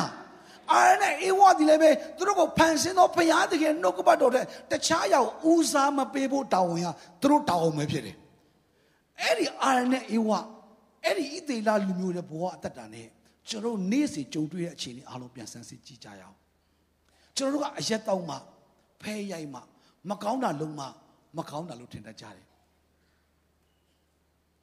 [0.72, 6.88] အာရနဲ့အေဝါဒီလည်းပဲသူတို့ကိုဖန်ဆင်းသောဘုရားသခင်နှုတ်ကပတ်တော်တဲ့တခြားရောက်ဦးစားမပေးဖို့တောင်းဝင်ရ
[7.22, 8.16] သူတို့တောင်းအောင်ပဲဖြစ်တယ်
[9.22, 10.40] အဲ့ဒီအာရနဲ့အေဝါ
[11.04, 13.08] အဲ့ဒီဣသေလလူမျိုးရဲ့ဘဝအသက်တာနဲ့
[13.50, 16.38] ကျွန်တော်နေ့စဉ်ကြုံတွေ့တဲ့အခြေအနေအားလုံးပြန်ဆန်းစစ်ကြည့်ကြရအောင်
[17.38, 18.36] ကျွန်တော်တို့ကအရက်တောင်းမှ
[19.02, 19.60] ဖဲရိုက်မှ
[20.10, 20.86] မကောင်းတာလုံးမှ
[21.38, 22.46] မကောင်းတာလို့ထင်တတ်ကြတယ်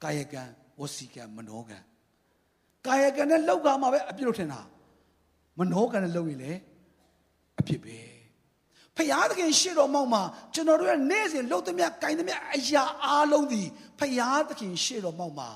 [0.03, 0.43] ကာယကံ
[0.79, 1.77] ဝစီကံမနောကံ
[2.85, 4.59] ကာယကံနဲ့လောက်ကမှာပဲအပြစ်လို့ထင်တာ
[5.59, 6.59] မနှောကန်တဲ့လုပ်ရင်လည်း
[7.59, 7.97] အဖြစ်ပဲ
[8.95, 10.21] ဖယားသခင်ရှေ့တော်မောက်မှာ
[10.53, 13.61] ကျွန်တော်တို့ရဲ့နေ့စဉ်လှုပ်သမျှ၊ကိုင်သမျှအရာအားလုံးဒီ
[13.99, 15.49] ဖယားသခင်ရှေ့တော်မောက်မှာ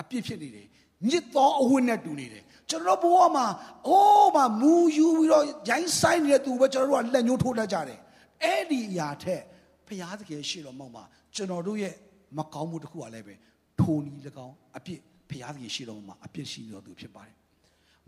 [0.00, 0.66] အပြစ်ဖြစ်နေတယ်
[1.08, 3.46] ညစ်သောအဝတ်နဲ့တူနေတယ်ကျွန်တော်ဘဝမှာ
[3.88, 7.98] အိုးမှာမူယူပြီးတော့ရိုင်းဆိုင်နေတဲ့သူပဲကျွန်တော်တို့ကလက်ညှိုးထိုးတတ်ကြတယ်
[8.42, 9.42] အဲ့ဒီအရာထက်
[9.86, 11.94] ဖယားသခင်ရှေ့တော်မောက်မှာကျွန်တော်တို့ရဲ့
[12.36, 13.34] မကောင်းမှုတစ်ခုကလည်းပဲ
[13.80, 15.00] ထိုးနီး၎င်းအပြစ်
[15.30, 17.37] ဖယားသခင်ရှေ့တော်မှာအပြစ်ရှိတော်သူဖြစ်ပါတယ်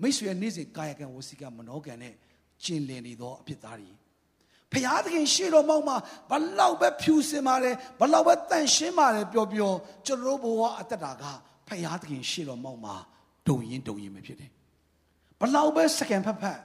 [0.02, 2.14] မိတ်ဆွေရဲ့နေ့စဉ်ကာယကံဝစီကံမနောကံနဲ့
[2.64, 3.90] ကျင်လည်နေသောအဖြစ်သားတွေ
[4.72, 5.96] ဖျားသခင်ရှေ့တော်မောက်မှာ
[6.30, 9.72] ဘလောက်ပဲဖြူစင်ပါတယ်ဘလောက်ပဲတန့်ရှင်းပါတယ်ပြောပြော
[10.06, 11.24] ကျွန်တော်ဘဝအသက်တာက
[11.68, 12.94] ဖျားသခင်ရှေ့တော်မောက်မှာ
[13.48, 14.50] ဒုံရင်ဒုံရင်ပဲဖြစ်တယ်
[15.40, 16.58] ဘလောက်ပဲစကန်ဖက်ဖက်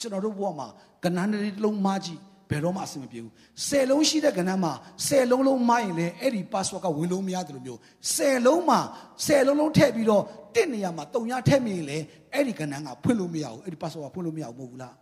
[0.00, 0.68] ကျွန်တော်တို့ဘဝမှာ
[1.04, 3.32] ကဏ္ဍတွေတစ်လုံးမကြီး ဘယ်တော့မှအဆင်မပြေဘူး
[3.66, 4.72] ဆယ်လုံးရှိတဲ့ကဏ္ဍမှာ
[5.06, 7.80] ဆယ်လုံးလုံးမရင်လည်းအဲ့ဒီ password ကဝင်လို့မရတယ်လို့မျိုး
[8.14, 8.80] ဆယ်လုံးမှာ
[9.26, 10.22] ဆယ်လုံးလုံးထည့်ပြီးတော့
[10.54, 14.94] တစ်နေရာမှာတုံရထည့်မိရင်လည်းအဲ့ဒီကဏ္ဍကဖွင့်လို့မရဘူးအဲ့ဒီ password ကဖွင့်လို့မရဘူးမဟုတ်ဘူးလား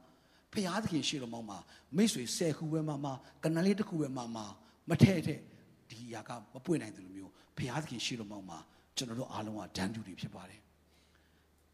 [0.52, 1.58] ဖျားသခင်ရှေ့တော်မောင်းမှာ
[1.96, 3.10] မိတ်ဆွေဆယ်ခုပဲမှမှ
[3.44, 4.42] ကဏ္ဍလေးတစ်ခုပဲမှမှ
[4.88, 5.40] မထည့်ထည့်
[5.90, 8.58] ဒီအရာကမပွင့်နိုင်တယ်လို့မျိုးဖျားသခင်ရှေ့တော်မောင်းမှာ
[8.96, 10.60] ကျွန်တော်တို့အားလုံးကဒဏ်တူတွေဖြစ်ပါတယ်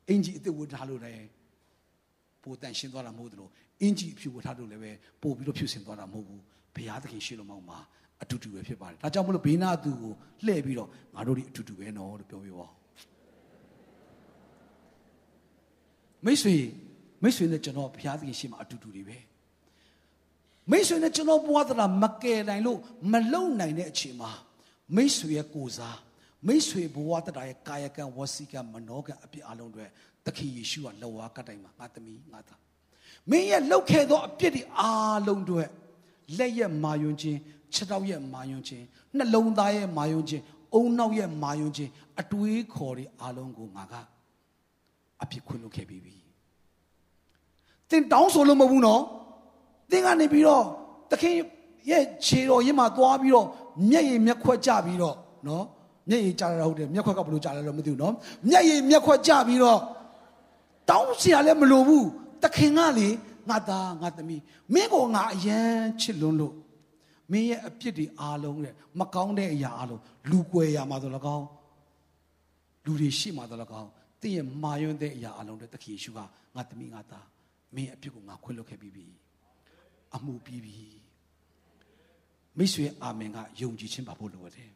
[0.09, 1.27] အင်ဂျီအစ်စ်ဝတ်ထားလို့လည်း
[2.43, 3.51] ပိုတန်ရှင်းသွားတာမဟုတ်ဘူးလို့
[3.83, 4.93] အင်ဂျီအဖြူဝတ်ထားလို့လည်းပဲ
[5.23, 6.43] ပို့ပြီးတော့ဖြူစင်သွားတာမဟုတ်ဘူး
[6.75, 7.79] ဘုရားသခင်ရှေ့တော်မှာ
[8.23, 10.13] အတူတူပဲဖြစ်ပါတယ်ဒါကြောင့်မလို့ဘေးနာသူကို
[10.47, 12.69] လှည့်ပြီးတော့ငါတို့ဒီအတူတူပဲနော်လို့ပြောပြပါ
[16.25, 16.55] မိတ်ဆွေ
[17.23, 19.19] မိတ်ဆွေနဲ့ကျွန်တော်ဘုရားသခင်ရှေ့မှာအတူတူတွေပဲ
[20.71, 22.79] မိတ်ဆွေနဲ့ကျွန်တော်ဘဝသလားမကယ်နိုင်လို့
[23.13, 24.31] မလုံနိုင်တဲ့အချိန်မှာ
[24.97, 25.99] မိတ်ဆွေရဲ့ကိုစား
[26.47, 29.85] မိတ်ဆွေဘဝတတာရဲ့ကာယကံဝစီကံမနောကံအပြစ်အလုံးတွေ
[30.27, 32.68] သခင်ယေရှုကလောဝါကတိုင်မှာငါသမီးငါသား
[33.31, 35.63] မင်းရဲ့လှုပ်ခဲ့သောအပြစ်တွေအားလုံးတွေ
[36.39, 37.39] လက်ရဲ့မာယွန်းခြင်း
[37.75, 38.85] ခြေထောက်ရဲ့မာယွန်းခြင်း
[39.17, 40.43] နှလုံးသားရဲ့မာယွန်းခြင်း
[40.75, 43.95] အုံနောက်ရဲ့မာယွန်းခြင်းအတွေးခေါ်တွေအားလုံးကိုငါက
[45.23, 46.15] အပြစ်ခွင့်လုပ်ခဲ့ပြီးပြီ
[47.91, 49.03] သင်တောင်းဆိုလို့မဟုတ်ဘူးနော်
[49.91, 50.65] သင်ကနေပြီးတော့
[51.11, 51.35] သခင်
[51.91, 53.47] ရဲ့ခြေတော်ရင်မှာသွားပြီးတော့
[53.91, 55.17] မျက်ရည်မျက်ခွက်ကြပြီးတော့
[55.49, 55.65] နော်
[56.09, 58.15] မျက်ရည်ကြတာဟုတ်တယ်မျက်ခွက်ကဘယ်လိုကြလဲတော့မသိဘူးနော်
[58.51, 59.79] မျက်ရည်မျက်ခွက်ကြပြီးတော့
[60.91, 62.07] တောင်းစရာလည်းမလိုဘူး
[62.45, 63.09] တခင်ကလေ
[63.49, 64.43] ငါသားငါသမီး
[64.75, 66.55] မင်းကိုငါအယမ်းချစ်လွန်းလို့
[67.33, 71.47] မင်းရဲ့အပြစ်တွေအားလုံးတဲ့မကောင်းတဲ့အရာအားလုံးလူကွယ်ရာမှာဆို၎င်း
[72.85, 73.91] လူတွေရှိမှာဆို၎င်း
[74.23, 76.19] တင့်ရဲ့မာယွန်းတဲ့အရာအားလုံးတဲ့တခင်ယေရှုက
[76.55, 77.27] ငါသမီးငါသား
[77.75, 79.07] မင်းအပြစ်ကိုငါခွင့်လွှတ်ခဲ့ပြီးပြီ
[80.17, 80.77] အမှုပြီးပြီ
[82.59, 84.71] မိတ်ဆွေအာမင်ကယုံကြည်ခြင်းပါဖို့လိုတယ်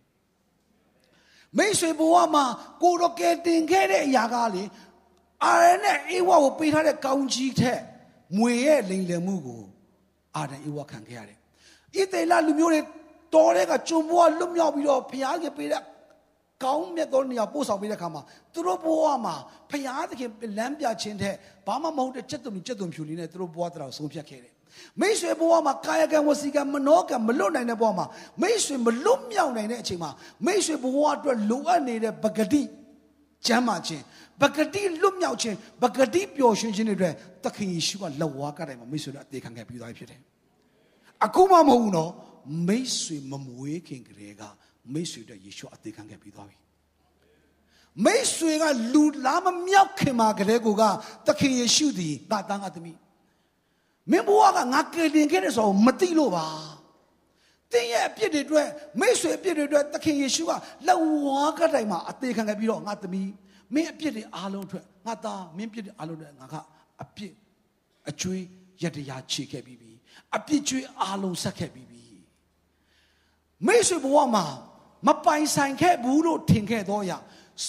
[1.59, 2.45] မိတ်ဆွေဘဝမှာ
[2.83, 4.63] ကိုတော့ကဲတင်ခဲ့တဲ့အရာကလေ
[5.45, 7.81] အာရနဲ့အေဝါကိုပေးထားတဲ့ကောင်းကြီးထက်
[8.37, 9.63] မွေရဲ့လိမ်လည်မှုကို
[10.37, 11.39] အာရအေဝါခံခဲ့ရတယ်
[11.97, 12.81] ဣသေလလူမျိုးတွေ
[13.35, 15.83] တော်တဲ့ကကျုံဘဝလွတ်မြောက်ပြီးတော့ဘုရားကပေးတဲ့
[16.65, 18.23] ကောင်းမြတ်သောနေရာပို့ဆောင်ပေးတဲ့ခါမှာ
[18.53, 19.35] သူတို့ဘဝမှာ
[19.71, 21.35] ဘုရားသခင်လမ်းပြခြင်းတဲ့
[21.67, 24.55] ဘာမှမဟုတ်တဲ့စက်တုံစက်တုံဖြူလေးနဲ့သူတို့ဘဝတော်ဆုံးဖြတ်ခဲ့တယ်
[25.01, 28.07] မိတ်ဆွေဘဝမှာကာယကံဝစီကံမနောကံမလွတ်နိုင်တဲ့ဘဝမှာ
[28.43, 30.11] မိတ်ဆွေမလွတ်မြောက်နိုင်တဲ့အချိန်မှာ
[30.47, 32.63] မိတ်ဆွေဘဝအတွက်လိုအပ်နေတဲ့ပဂတိ
[33.47, 34.03] ကျမ်းမာခြင်း
[34.41, 40.21] ပဂတိလွတ်မြောက်ခြင်းပဂတိပျော်ရွှင်ခြင်းတွေအတွက်သခင်ယေရှုကလက်ဝါးကတိုင်မှာမိတ်ဆွေတို့အသေးခံခဲ့ပြီးသွားပြီဖြစ်တယ်
[41.27, 42.13] အခုမှမဟုတ်ဘူးနော်
[42.69, 44.43] မိတ်ဆွေမမွေးခင်ကလေးက
[44.93, 46.57] မိတ်ဆွေတို့ယေရှုအသေးခံခဲ့ပြီးသွားပြီ
[48.05, 50.83] မိတ်ဆွေကလူလာမမြောက်ခင်မှာကလေးက
[51.27, 52.99] သခင်ယေရှုသည်တာတန်းကသမီး
[54.11, 56.47] မင်းဘဝကငါကယ်တင်ခဲ့တဲ့ဆိုမသိလို့ပါ
[57.73, 58.69] တင်းရဲ့အပြစ်တွေအတွက်
[59.01, 60.53] မိတ်ဆွေအပြစ်တွေအတွက်သခင်ယေရှုက
[60.87, 63.29] လက်ဝါးကတိုင်မှာအသေးခံခဲ့ပြီးတော့ငါသမီး
[63.75, 66.55] မင်းအပြစ်တွေအားလုံးအတွက်ငါသားမင်းပြစ်တွေအားလုံးအတွက်ငါက
[67.03, 67.33] အပြစ်
[68.11, 68.43] အကျွေး
[68.83, 69.91] ရတရားချေခဲ့ပြီးပြီ
[70.37, 72.05] အပြစ်ကျွေးအားလုံးဆက်ခဲ့ပြီးပြီ
[73.67, 74.45] မိတ်ဆွေဘဝမှာ
[75.07, 77.13] မပိုင်ဆိုင်ခဲ့ဘူးလို့ထင်ခဲ့တော့ရ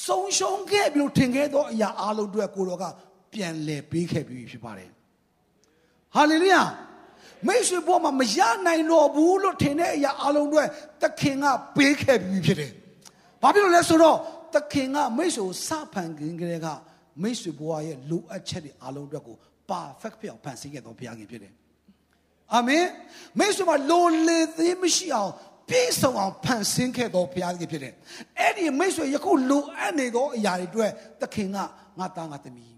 [0.05, 2.85] ဆုံးရှုံးခဲ့ပြီးလို့ထင်ခဲ့တော့အရာအားလုံးအတွက်ကိုတော်က
[3.33, 4.89] ပြန်လဲပေးခဲ့ပြီးဖြစ်ပါတယ်
[6.15, 6.63] ဟာလေလုယာ
[7.47, 10.63] မိတ်ဆွေဘဝမှာမရနိုင်တော့ဘူးလို့ထင်တဲ့အရာအလုံးတွေ
[11.01, 11.45] သခင်က
[11.75, 12.71] ပေးခဲ့ပြီးဖြစ်တယ်။
[13.41, 14.17] ဘာဖြစ်လို့လဲဆိုတော့
[14.53, 16.67] သခင်ကမိတ်ဆွေကိုစဖန်ခင်ကလေးက
[17.21, 19.37] မိတ်ဆွေဘဝရဲ့လိုအပ်ချက်တွေအလုံးအတွက်ကို
[19.69, 21.53] perfect ပြောင်းဖန်ဆင်းခဲ့တော်ဘုရားခင်ဖြစ်တယ်။
[22.53, 22.85] အာမင်။
[23.39, 25.31] မိတ်ဆွေမှာလိုလေသေးမရှိအောင်
[25.69, 27.93] ပြည့်စုံအောင်ဖန်ဆင်းခဲ့တော်ဘုရားခင်ဖြစ်တယ်။
[28.39, 31.57] အဲ့ဒီမိတ်ဆွေယခုလိုအပ်နေသောအရာတွေအတွက်သခင်က
[31.99, 32.75] ငါသားငါသမီး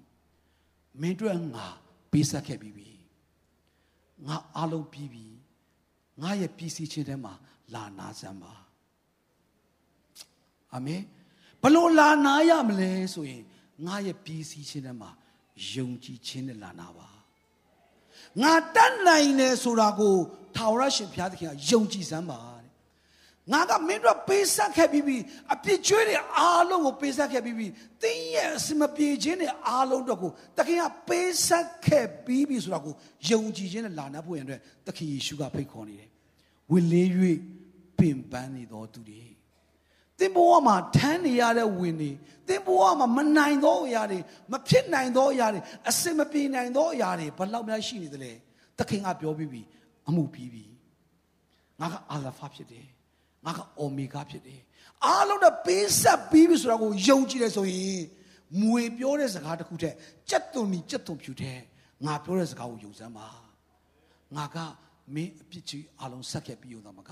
[1.01, 1.65] မင်းတို့ငါ
[2.11, 2.89] ပေးဆက်ခဲ့ပြီးပြီ
[4.27, 5.25] ငါအားလုံးပြီးပြီ
[6.21, 7.33] ငါရဲ့ပြည်စည်းခြင်းထဲမှာ
[7.73, 8.53] လာနာစမ်းပါ
[10.73, 11.01] အာမင်
[11.65, 13.43] ဘလို့လာနာရမလဲဆိုရင်
[13.85, 15.09] ငါရဲ့ပြည်စည်းခြင်းထဲမှာ
[15.73, 17.09] ယုံကြည်ခြင်းနဲ့လာနာပါ
[18.41, 20.15] ငါတတ်နိုင်တယ်ဆိုတာကို
[20.55, 22.39] ထာဝရရှင်ဘုရားသခင်ကယုံကြည်စမ်းပါ
[23.51, 25.17] ငါကမင်းတို့ပေးဆက်ခဲ့ပြီးပြီ
[25.53, 27.67] အပြစ်ကျွေးတဲ့အားလုံးကိုပေးဆက်ခဲ့ပြီးပြီ
[28.03, 32.93] တင်းရဲ့အစမပြေခြင်းတဲ့အားလုံးတော့ကိုတခင်ကပေးဆက်ခဲ့ပြီးပြီဆိုတာကို
[33.29, 36.09] ယုံကြည်ခြင်းနဲ့လာနာဖို့ရန်အတွက်တခင်ယေရှုကဖိတ်ခေါ်နေတယ်
[36.71, 37.09] ဝင်လေး၍
[37.97, 39.34] ပင်ပန်းနေတော်သူတွေ
[40.19, 42.11] တင်းဘဝမှာထမ်းနေရတဲ့ဝင်တွေ
[42.47, 44.19] တင်းဘဝမှာမနိုင်သောအရာတွေ
[44.51, 48.31] မဖြစ်နိုင်သောအရာတွေအစင်မပြေနိုင်သောအရာတွေဘယ်လောက်များရှိနေသလဲ
[48.79, 49.61] တခင်ကပြောပြီးပြီ
[50.07, 50.65] အမှုပြီးပြီ
[51.81, 52.87] ငါကအာလဖာဖြစ်တယ်
[53.45, 54.61] ငါကအိုမီဂါဖြစ်တယ်
[55.05, 58.01] အားလုံးနဲ့ပေးဆက်ပြီးပြီဆိုတာကိုယုံကြည်တယ်ဆိုရင်
[58.61, 59.95] မွေပြောတဲ့စကားတစ်ခုတည်း
[60.29, 61.59] ကြက်သွန်ပြီးကြက်သွန်ဖြူတဲ့
[62.05, 63.27] ငါပြောတဲ့စကားကိုယုံစမ်းပါ
[64.35, 64.57] ငါက
[65.13, 67.11] မင်းအပြစ်ကြီးအလုံးဆက်ခဲ့ပြီးတော့မက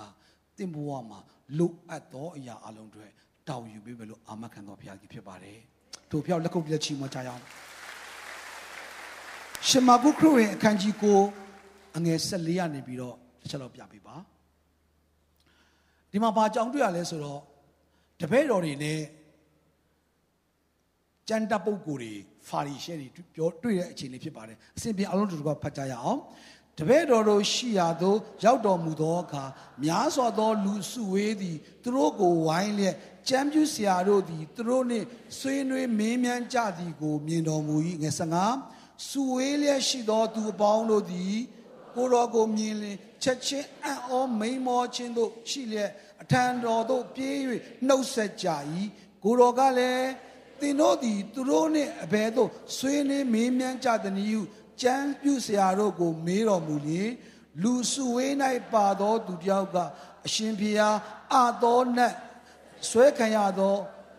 [0.58, 1.20] တင့်ဘဝမှာ
[1.58, 3.08] လိုအပ်သောအရာအလုံးတွေ
[3.50, 5.60] တောင်းယူပေးမယ်လို့အာမခံတော်ဘုရားကြီးဖြစ်ပါတယ်
[6.12, 7.42] တို့ပြောက်လက်ကုပ်လက်ချီမချရအောင်
[9.70, 11.20] ရှမာဂုခရရဲ့အခန်းကြီးကို
[11.98, 14.16] အငယ်14ရနေပြီးတော့တစ်ချက်တော့ပြပေးပါ
[16.12, 17.42] ဒီမှာဘာကြောင်တွေ့ရလဲဆိုတော့
[18.22, 19.00] တပည့်တော်တွေနဲ့
[21.28, 22.13] ကျန်တပ်ပုဂ္ဂိုလ်တွေ
[22.48, 26.20] ဖာရီရှဲတွေပြောတွေ့တဲ့အခြေအနေဖြစ်ပါတယ်အစဉ်ပြေအလုံးတူတူကဖတ်ကြရအောင်
[26.78, 29.44] တပည့်တော်တို့ရှိရာသို့ရောက်တော်မူသောအခါ
[29.84, 32.96] များစွာသောလူစုဝေးသည်သူတို့ကိုဝိုင်းလျက်
[33.30, 35.06] ကြမ်းပြူဆရာတို့သည်သူတို့နှင့်
[35.40, 38.16] ဆွေးနွေးမင်းမြန်းကြသည်ကိုမြင်တော်မူ၏ငယ်
[38.60, 41.36] 15စုဝေးလျက်ရှိသောသူအပေါင်းတို့သည်
[41.96, 47.36] ကိုတော်ကိုမြင်လင်ချက်ချင်းအံ့ဩမိန်မောခြင်းတို့ရှိလျက်အထံတော်သို့ပြေး၍
[47.88, 48.48] နှုတ်ဆက်ကြ၏
[49.24, 50.10] ကိုတော်ကလည်း
[50.60, 54.42] သင်တို့သည်သူတို့နှင့်အဘယ်သို့ဆွေးနွေးမေးမြန်းကြသည်ဟု
[54.84, 57.10] ကြမ်းပြုဆရာတို့ကို မေးတော်မူလျင်
[57.62, 58.32] လူစုဝေး၌
[58.74, 59.78] ပါသောသူတယောက်က
[60.26, 60.89] အရှင်ဖေဟာ
[61.34, 62.13] အာသောနတ်
[62.89, 63.76] ဆွဲခံရသော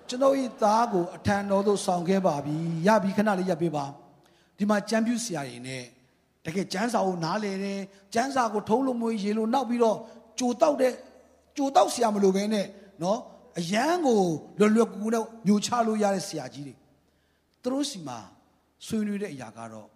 [0.08, 3.84] ကျွန်ုပ်၏သားကိုအထံတော်သို့ဆောင်ခဲ့ပါပြီရပြီခဏလေးရပ်ပေးပါ
[4.58, 5.84] ဒီမှာကြမ်းပြုဆရာတွေနဲ့
[6.44, 7.80] တကယ်ကျန်းစာကိုနားလေတယ်
[8.14, 9.98] ကျန်းစာကိုထုံးလို့မွေးရေလို့နောက်ပြီးတော့
[10.38, 10.92] ကြိုတောက်တဲ့
[11.56, 12.66] ကြိုတောက်ဆရာမလို့ပဲနဲ့
[13.02, 13.18] နော်
[13.58, 14.20] အရန်ကို
[14.58, 16.74] လွယ်လွယ်ကူကူနဲ့ညိုချလို့ရတဲ့ဆရာကြီးတွေ
[17.62, 18.18] သူတို့စီမှာ
[18.86, 19.93] ဆွေးနွေးတဲ့အရာကတော့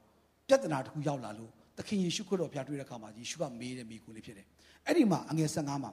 [0.48, 4.46] ပြဿနာတစ်ခုရောက်လာလို့တသခင်ယေရှုခရစ်တော်ဖျားတွေ့တဲ့အခါမှာယေရှုကမေးတဲ့မိကူလေးဖြစ်တယ်
[4.86, 5.92] အဲ့ဒီမှာအငယ်15မှာ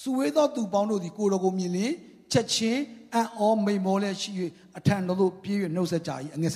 [0.00, 1.92] စုဝေးသောသူပေါင်းတို့သည်ကိုတော်ကိုမြင်လင်
[2.32, 2.82] ချက်ချင်း
[3.14, 4.30] အံ့ဩမိန်မောလဲရှိ၍
[4.78, 6.52] အထံတော်သို့ပြေး၍နှုတ်ဆက်ကြ၏အငယ်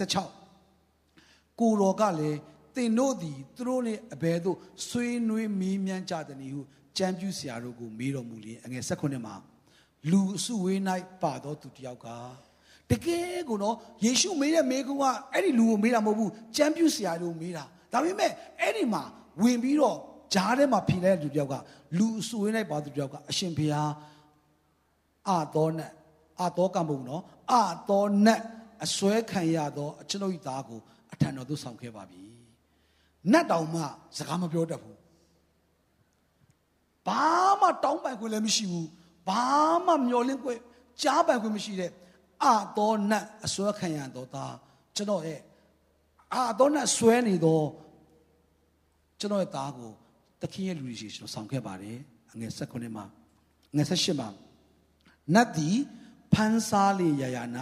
[0.80, 2.38] 16ကိုတော်ကလည်း
[2.74, 4.56] သင်တို့သည်သူတို့နှင့်အဘယ်သို့
[4.88, 6.62] ဆွေးနွေးမေးမြန်းကြသည်နည်းဟု
[6.98, 9.34] ကြံပြူဆရာတို့ကိုမေးတော်မူလျင်အငယ်16မှာ
[10.10, 10.78] လူအစုဝေး၌
[11.22, 12.08] ပါသောသူတယောက်က
[12.90, 19.02] တကယ်ကိုနော်ယေရှုမေးတဲ့မေးခွန်းကအဲ့ဒီလူကိုမေးတာမဟုတ်ဘူးကြံပြူဆရာတို့မေးတာဒါပေမဲ့အဲ့ဒီမှာ
[19.42, 19.98] ဝင်ပြီးတော့
[20.34, 21.54] ဂျားထဲမှာဖြေလိုက်တဲ့လူတယောက်က
[21.98, 23.82] လူအစုဝေး၌ပါသူတယောက်ကအရှင်ဖေဟာ
[25.28, 25.90] အာတော်နဲ့
[26.40, 28.40] အာတော်ကံပုံနော်အာတော်နဲ့
[28.84, 30.80] အစွဲခံရသောအကျွန်ုပ်၏သားကို
[31.12, 32.22] အထံတော်သို့ဆောင်ခဲ့ပါပြီ
[33.32, 33.82] နတ်တောင်မှ
[34.16, 34.98] စကားမပြောတတ်ဘူး
[37.06, 37.22] ဘာ
[37.60, 38.88] မှတောင်းပန်ခွင့်လည်းမရှိဘူး
[39.28, 39.42] ဘာ
[39.86, 40.60] မှမျောလင့်ခွင့်
[41.02, 41.90] ကြားပန်ခွင့်မရှိတဲ့
[42.44, 44.54] အတော်နတ်အစွဲခံရသောသား
[44.96, 45.40] ကျွန်တော်ရဲ့
[46.34, 47.62] အတော်နတ်ဆွဲနေသော
[49.20, 49.92] ကျွန်တော်ရဲ့သားကို
[50.42, 51.98] တခင်ရဲ့လူကြီးကျွန်တော်ဆောင်ခဲ့ပါတယ်
[52.32, 53.04] အငယ်၁၉မှာ
[53.76, 54.28] ငယ်၁၈မှာ
[55.34, 55.78] နတ်သည်
[56.32, 57.38] ဖန်းစားလေရရ၌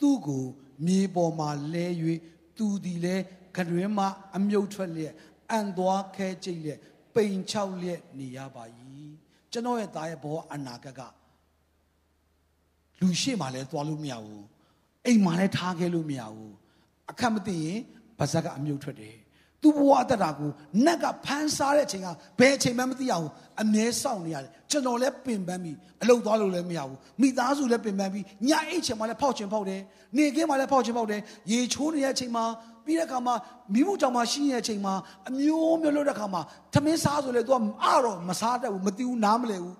[0.00, 0.44] သူ့ကို
[0.86, 1.86] မြေပေါ်မှာလဲ၍
[2.56, 3.24] သူသည်လည်း
[3.56, 4.06] ကရွင်းမှ
[4.36, 5.14] အမြုပ်ထွက်လျက်
[5.50, 6.80] အံသွားခဲကြိတ်လျက်
[7.14, 8.64] ပိန်ချောက်လျက်နေရပါ၏
[9.52, 11.00] ကျွန်တော်ရဲ့သားရဲ့ဘောအနာဂတ်က
[13.00, 14.44] လူရှိမှလည်းသွားလို့မရဘူး
[15.06, 16.54] အိမ်မှလည်းထားခဲ့လို့မရဘူး
[17.10, 17.78] အခက်မသိရင်
[18.18, 19.16] ဗဇက်ကအမြုပ်ထွက်တယ်
[19.62, 20.50] သူ့ဘဝအတ္တတာကို
[20.84, 23.30] နတ်ကဖမ်းစားတဲ့အချိန်ကဘယ်အချိန်မှမသိရဘူး
[23.62, 29.80] အမြဲစောင့်နေရတယ်ကျွန်တော်လည်းပင်ပန်းပြီးအလုပ်သွားလို့လည်းမရဘူးမိသားစုလည်းပင်ပန်းပြီးညအိတ်ချိန်မှလည်းဖောက်ချင်ဖောက်တယ်
[30.16, 32.44] နေခင်းမှလည်းဖောက်ချင်ဖောက်တယ်ရေချိုးနေတဲ့အချိန်မှာ
[32.84, 33.34] ပြီးတဲ့အခါမှာ
[33.74, 34.94] မိမှုကြောင့်မှရှိနေတဲ့အချိန်မှာ
[35.28, 36.42] အမျိုးမျိုးလို့တဲ့အခါမှာ
[36.74, 37.52] သမင်းစားဆိုလေ तू
[37.84, 39.76] အားတော့မစားတတ်ဘူးမသိဘူးနားမလဲဘူး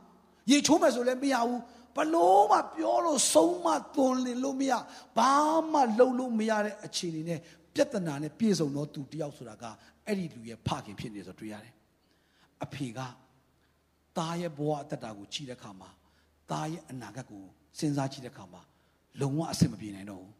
[0.50, 1.61] ရေချိုးမယ်ဆိုလည်းမရဘူး
[1.97, 4.73] ဘလို့မှပြောလို့ဆုံးမသွန်လင်လို့မရ
[5.19, 5.33] ဘာ
[5.73, 7.41] မှလုပ်လို့မရတဲ့အခြေအနေနဲ့
[7.75, 9.65] ပြဿနာနဲ့ပြည့်စုံတော့သူတယောက်ဆိုတာက
[10.07, 11.75] အဲ့ဒီလူရဲ့ဖခင်ဖြစ်နေဆိုတွေ့ရတယ်
[12.65, 12.99] အဖေက
[14.17, 15.91] သားရဲ့ဘဝအတ္တတာကိုကြည့်တဲ့အခါမှာ
[16.51, 17.45] သားရဲ့အနာဂတ်ကို
[17.79, 18.63] စဉ်းစားကြည့်တဲ့အခါမှာ
[19.21, 20.33] လုံးဝအဆင်မပြေနိုင်တော့ဘူး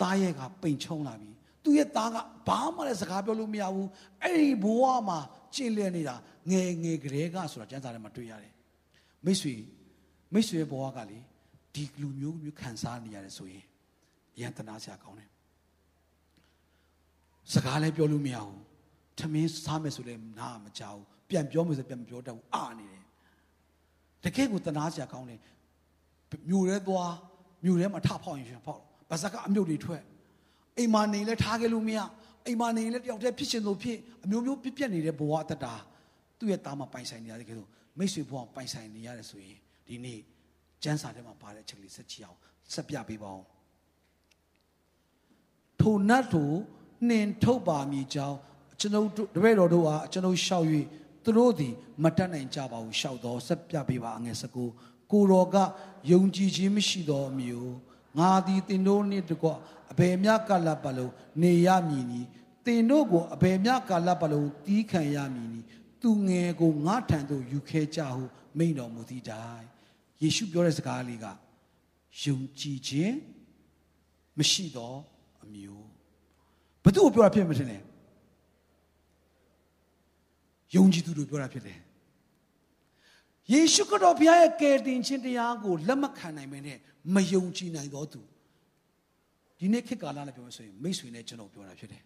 [0.00, 1.30] သားရဲ့ကပိန်ချုံလာပြီ
[1.64, 2.16] သူ့ရဲ့သားက
[2.48, 3.88] ဘာမှလည်းစကားပြောလို့မရဘူး
[4.22, 5.18] အဲ့ဒီဘဝမှာ
[5.54, 6.14] ကျင့်လည်နေတာ
[6.50, 8.52] ငယ်ငယ်ကလေးကဆိုတာကျမ်းစာထဲမှာတွေ့ရတယ်
[9.24, 9.54] မိတ်ဆွေ
[10.32, 11.18] မိတ်ဆွေဘဝကလေ
[11.74, 13.64] ဒီလူမျိုးမျိုးခံစားနေရတယ်ဆိုရင်
[14.36, 15.30] အယံတနာစရာကောင်းတယ်
[17.52, 18.60] စကားလည်းပြောလို့မရဘူး
[19.18, 23.04] ထမင်းစားမယ်ဆိုလည်းနားမကြောက်ပြန်ပြောမယ်ဆိုပြန်မပြောတတ်ဘူးအာနေတယ်
[24.24, 25.40] တကယ်ကိုတနာစရာကောင်းတယ်
[26.48, 27.12] မြို့ထဲသွား
[27.64, 30.02] မြို့ထဲမှာထဖောက်ရင်ရှင်ဖောက်ဗဇက်ကအမြုပ်တွေထွက်
[30.78, 31.98] အိမ်မာနေလဲထားခဲ့လို့မရ
[32.46, 35.74] အိမ်မာနေလဲတယောက်တည်းဖြစ်ရှင်လို့ဖြစ်အမျိုးမျိုးပြပြက်နေတဲ့ဘဝအတ္တတာ
[36.38, 37.66] သူ့ရဲ့သားမပိုင်ဆိုင်နေရတယ်ကဲဆို
[37.98, 39.58] မိတ်ဆွေဘဝပိုင်ဆိုင်နေရတယ်ဆိုရင်
[39.90, 40.20] ဒီနေ့
[40.82, 42.38] ကျမ်းစာထဲမှာပါတဲ့အချက်လေးဆက်ကြည့်အောင်
[42.74, 43.44] ဆက်ပြပေးပါဦး
[45.80, 46.56] ထိုနတ်တို့
[47.08, 48.38] နှင်ထုတ်ပါမည်ကြောင်း
[48.80, 50.66] ကျွန်ုပ်တို့တပည့်တော်တို့အားကျွန်ုပ်လျှောက်၍
[51.24, 54.64] သူတို့သည်မတတ်နိုင်ကြပါဘူးလျှောက်တော်ဆက်ပြပေးပါအငယ်စကူ
[55.12, 55.56] ကိုတော်က
[56.10, 57.74] ယုံကြည်ခြင်းမရှိသောအမျိုး
[58.18, 59.48] ငါသည်တင်တို့နှင့်တကွ
[59.92, 62.20] အဘယ်မြကာလပတ်လုံးနေရမည်နီ
[62.66, 65.60] တင်တို့ကိုအဘယ်မြကာလပတ်လုံးတီးခံရမည်နီ
[66.02, 68.24] သူငယ်ကိုငါထံသို့ယူခဲကြဟု
[68.58, 69.66] မိန်တော်မူသည့်တိုင်
[70.22, 71.26] ယေရှုပြောတဲ့စကားလေးက
[72.22, 73.16] ယုံကြည်ခြင်း
[74.38, 74.94] မရှိသော
[75.44, 75.88] အမျိုး
[76.84, 77.78] ဘသူ့ကိုပြောတာဖြစ်မထင်လဲ
[80.74, 81.78] ယုံကြည်သူတို့ပြောတာဖြစ်တယ်
[83.52, 86.78] ယေရှုခရစ်တော်ဘုရားရဲ့ကယ်တင်ခြင်းတရားကိုလက်မခံနိုင်မနဲ့
[87.14, 88.20] မယုံကြည်နိုင်သောသူ
[89.58, 92.02] ဒီနေ့ခေတ်ကာလနဲ့ပြောမယ်ဆိုရင်မိတ်ဆွေနဲ့ကျွန်တော်ပြောတာဖြစ်တယ်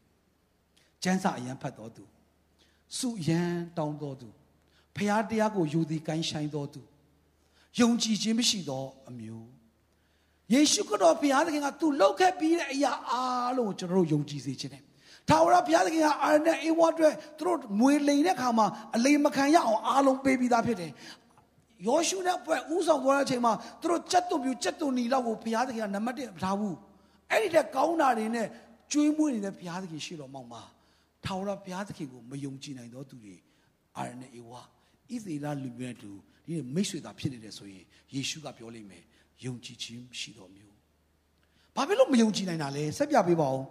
[1.02, 2.04] ကျမ်းစာအရန်ဖတ်တော်သူ
[2.98, 4.28] စုရန်တောင်းတော်သူ
[4.96, 6.82] ဘုရားတရားကိုယူသည်ကိုင်းဆိုင်တော်သူ
[7.80, 9.48] ယုံကြည်ခြင်းမရှိသောအမျိုး
[10.52, 14.82] ယေရှုခရစ်တော်ဘုရားသခင်ကသူလှုပ်ခဲ့ပြီးတဲ့အရာအားလုံးကိုကျွန်တော်တို့ယုံကြည်စေခြင်းတယ်
[15.28, 20.92] ထာဝရဘုရားသခင်ကအာရနဲ့အေဝါအတွက်သူတို့ငွေလိန်တဲ့ခါမှာအလိမ်မခံရအောင်အားလုံးပေးပြီးသားဖြစ်တယ်
[21.86, 26.76] ယောရှုနဲ့ပွဲဥဆောင်သွားတဲ့အချိန်မှာသူတို့ကြက်တုံပြူကြက်တုံနီလောက်ကိုဘုရားသခင်ကနံပါတ်1ထားဘူး
[27.30, 28.46] အဲ့ဒီတက်ကောင်းတာတွေနဲ့
[28.92, 30.62] ကျွေးမွေးနေတဲ့ဘုရားသခင်ရှိတော်မောင်မှာ
[31.24, 33.36] ထာဝရဘုရားသခင်ကိုမယုံကြည်နိုင်သောသူတွေ
[33.96, 34.62] အာရနဲ့အေဝါ
[35.12, 36.10] ဣသေလလူမျိုးတူ
[36.46, 39.04] ဒီမိတ်ဆွေသာဖြစ်နေတယ်ဆိုရင်ယေရှုကပြောလိမ့်မယ်
[39.44, 40.74] ယုံကြည်ခြင်းရှိတော်မျိုး
[41.74, 43.62] ဘာဖြစ်လို့မယုံကြည်နိုင်တာလဲဆက်ပြပေးပါဦး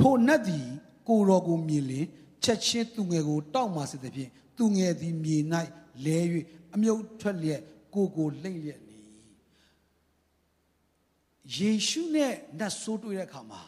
[0.00, 0.66] ထိုနတ်သည်
[1.08, 2.06] ကိုတော်ကိုမြင်လင်
[2.44, 5.36] ချက်ချင်းသူငယ်ကိုတောက်မှစေသည်ဖြင့်သူငယ်သည်မြေ၌
[6.04, 6.18] လဲ၍
[6.74, 7.60] အမြုပ်ထွက်လျက်
[7.94, 9.00] ကိုကိုလှိမ့်လျက်နေ
[11.56, 13.62] ယေရှုနဲ့နတ်ဆိုးတွေ့တဲ့အခါမှာ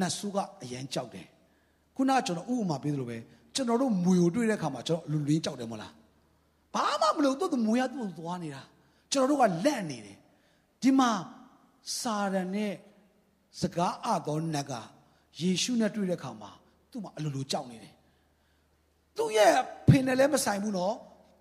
[0.00, 1.28] နတ်ဆိုးကအရန်ကြောက်တယ်
[1.96, 3.18] ခုနကကျွန်တော်ဥပမာပေးသလိုပဲ
[3.54, 5.92] ကျွန်တော်တို့မွေကိုတွေ့တဲ့အခါမှာကျွန်တော်လူလင်းကြောက်တယ်မဟုတ်လား
[6.74, 8.62] ဘာမှမလုပ်တော့သူမွေရသူ့သွားနေတာ
[9.12, 10.16] ကျွန်တော်တို့ကလက်နေတယ်
[10.82, 11.10] ဒီမှာ
[12.00, 12.72] စာရန်နဲ့
[13.60, 14.72] စကားအသောနတ်က
[15.40, 16.50] ယေရှုနဲ့တွေ့တဲ့အခါမှာ
[16.90, 17.94] သူ့မှာအလိုလိုကြောက်နေတယ်
[19.16, 19.52] သူ့ရဲ့
[19.88, 20.94] ဖင်နဲ့လည်းမဆိုင်ဘူးနော်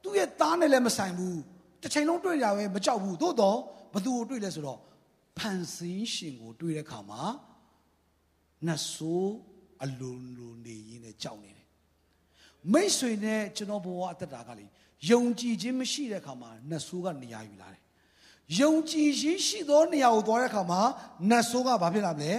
[0.04, 1.40] သူ့ရဲ့သားနဲ့လည်းမဆိုင်ဘူး
[1.82, 3.58] တစ်ချိန်လုံးတွေ့ကြပဲမကြောက်ဘူးသို့တော့
[3.94, 4.80] ဘသူကိုတွေ့လဲဆိုတော့
[5.38, 7.22] ဖန်ဆင်းရှင်ကိုတွေ့တဲ့အခါမှာ
[8.68, 9.34] နတ်ဆိုး
[9.84, 11.68] အလိုလိုနေရင်းနဲ့ကြောက်နေတယ်
[12.74, 14.66] မိတ်ဆွေနဲ့ကျွန်တော်ဘဝအသက်တာကလေ
[15.10, 17.82] ယုံကြည်ခြင်းမရှိတဲ့အခါမှာနတ်ဆိုးကနေရာယူလာတယ်
[18.60, 20.82] ယုံကြည်ခြင်းရှိသောနေရာကိုသွားတဲ့အခါမှာ
[21.30, 22.34] နတ်ဆိုးကဘာဖြစ်လာမလဲ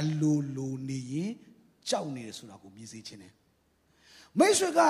[0.00, 1.30] အလိုလိုနေရင်
[1.88, 3.32] ကြောက်နေတယ်ဆိုတာကိုမြင်စေခြင်းတယ်
[4.38, 4.80] မိတ်ဆွေက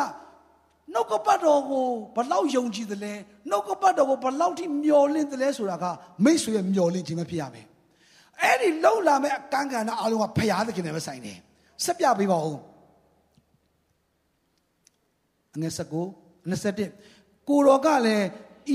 [0.92, 3.14] နှုတ်ကပတ်တော်ကိုဘလောက်ယုံကြည်တယ်လဲ
[3.50, 5.84] နှုတ်ကပတ်တော်ကိုဘလောက်ထိမျှော်လင့်တယ်လဲဆိုတာက
[6.24, 7.66] မိတ်ဆွေရဲ့မျှော်လင့်ခြင်းပဲဖြစ်ရမယ်
[8.42, 11.38] အဲ့ဒီလှုပ်လာမဲ့အကန့်ကဏ္ဍအလုံးကဖျားသခင်နဲ့ပဲဆိုင်တယ်
[11.84, 12.58] ဆက်ပြပေးပါဦး
[15.54, 15.94] အငယ်၁၉
[16.50, 18.26] 21ကိုတော်ကလည်း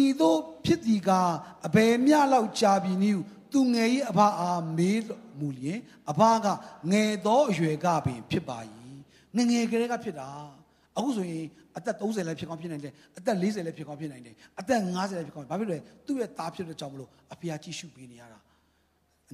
[0.01, 1.11] ဤသို့ဖြစ်သည်က
[1.65, 3.21] အဘယ်မျှလောက်ကြာပြီနည်း
[3.53, 5.01] သူငယ်၏အဘအားမေး
[5.39, 5.79] မူလျင်
[6.11, 6.47] အဘက
[6.91, 8.57] ငယ်သောအရွယ်ကပင်ဖြစ်ပါ၏
[9.35, 10.29] ငငယ်ကလေးကဖြစ်တာ
[10.97, 11.45] အခုဆိုရင်
[11.77, 18.39] အသက်30လည်းဖြစ်ကောင်းဖြစ်နိုင်တယ်အသက်40လည်းဖြစ်ကောင်းဖြစ်နိုင်တယ်အသက်50လည်းဖြစ်ကောင်းဘာဖြစ်လဲသူ့ရဲ့သားဖြစ်တဲ့ကြောင့်မလို့အဖေကကြည့်ရှုပေးနေရတာ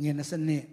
[0.01, 0.63] ငယ်20နှစ်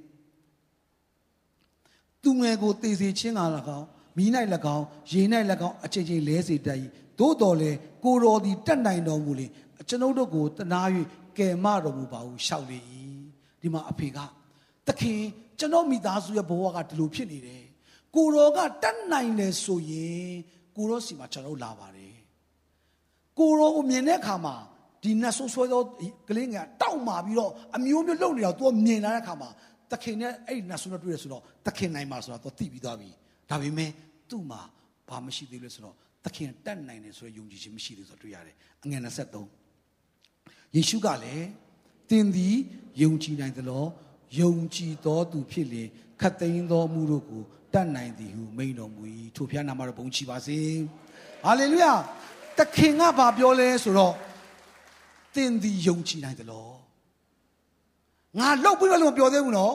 [2.23, 3.43] သူငယ်ကိုတည်စေခြင်းက၎
[3.79, 4.25] င်းမိ၌၎
[4.77, 5.23] င်းရေ၌၎
[5.69, 6.79] င်းအချိန်ချင်းလဲစေတတ်၏
[7.19, 7.71] သို့တော်လေ
[8.05, 9.47] ကိုတော်သည်တတ်နိုင်တော်မူလေ
[9.89, 10.81] ကျွန်ုပ်တို့ကိုတနာ၍
[11.39, 12.79] ကယ်မတော်မူပါဟုရှောက်လေ၏
[13.61, 14.19] ဒီမှာအဖေက
[14.87, 15.21] သခင်
[15.59, 17.65] ကျွန်တော်မိသားစုရဲ့ဘဝကဒီလိုဖြစ်နေတယ်
[18.15, 20.31] ကိုတော်ကတတ်နိုင်တယ်ဆိုရင်
[20.77, 22.15] ကိုတော်စီမှာကျွန်တော်လာပါတယ်
[23.39, 24.55] ကိုတော်ကိုမြင်တဲ့အခါမှာ
[25.03, 25.83] ဒီနတ်ဆိုးဆွဲသော
[26.29, 29.51] ကလေးငယ်တောက်မာပြီးတော့အမျိုးမျိုးလုံနေတော့သူကမြင်လာတဲ့အခါမှာ
[29.93, 33.11] သခင်နဲ့အဲ့ဒီနတ်ဆိုးနဲ့တွေ့ရဆိုတော့သခင်နိုင်မှာဆိုတော့သူသိပြီးသွားပြီ
[33.51, 33.91] ဒါပေမဲ့
[34.31, 34.61] သူ့မှာ
[35.09, 39.03] ဘာမရှိသေးလဲဆိုတော့သခင်တတ်နိုင်တယ်ဆိုရယုံကြည်ခြင်းမရှိသေးဆိုတော့တွေ့ရတယ်အငယ်
[39.67, 41.47] 23ယေရှုကလည်း
[42.11, 42.57] သင်သည်
[43.03, 43.89] ယုံကြည်နိုင်သလား
[44.41, 45.83] ယုံကြည်သောသူဖြစ်လေ
[46.21, 47.43] ခတ်သိမ်းသောမှုတို့ကို
[47.75, 49.03] တတ်နိုင်သည်ဟုမိန်တော်မူ၏
[49.37, 50.59] ထိုဖျားနာမတော်ဘုန်းချီပါစေ
[51.45, 51.93] ဟာလေလုယာ
[52.59, 54.15] သခင်ကဘာပြောလဲဆိုတော့
[55.35, 56.80] သင်သည်ယုံကြည်နိုင်သလား
[58.39, 59.75] ငါလောက်ပြီးတော့လည်းမပြောသေးဘူးနော်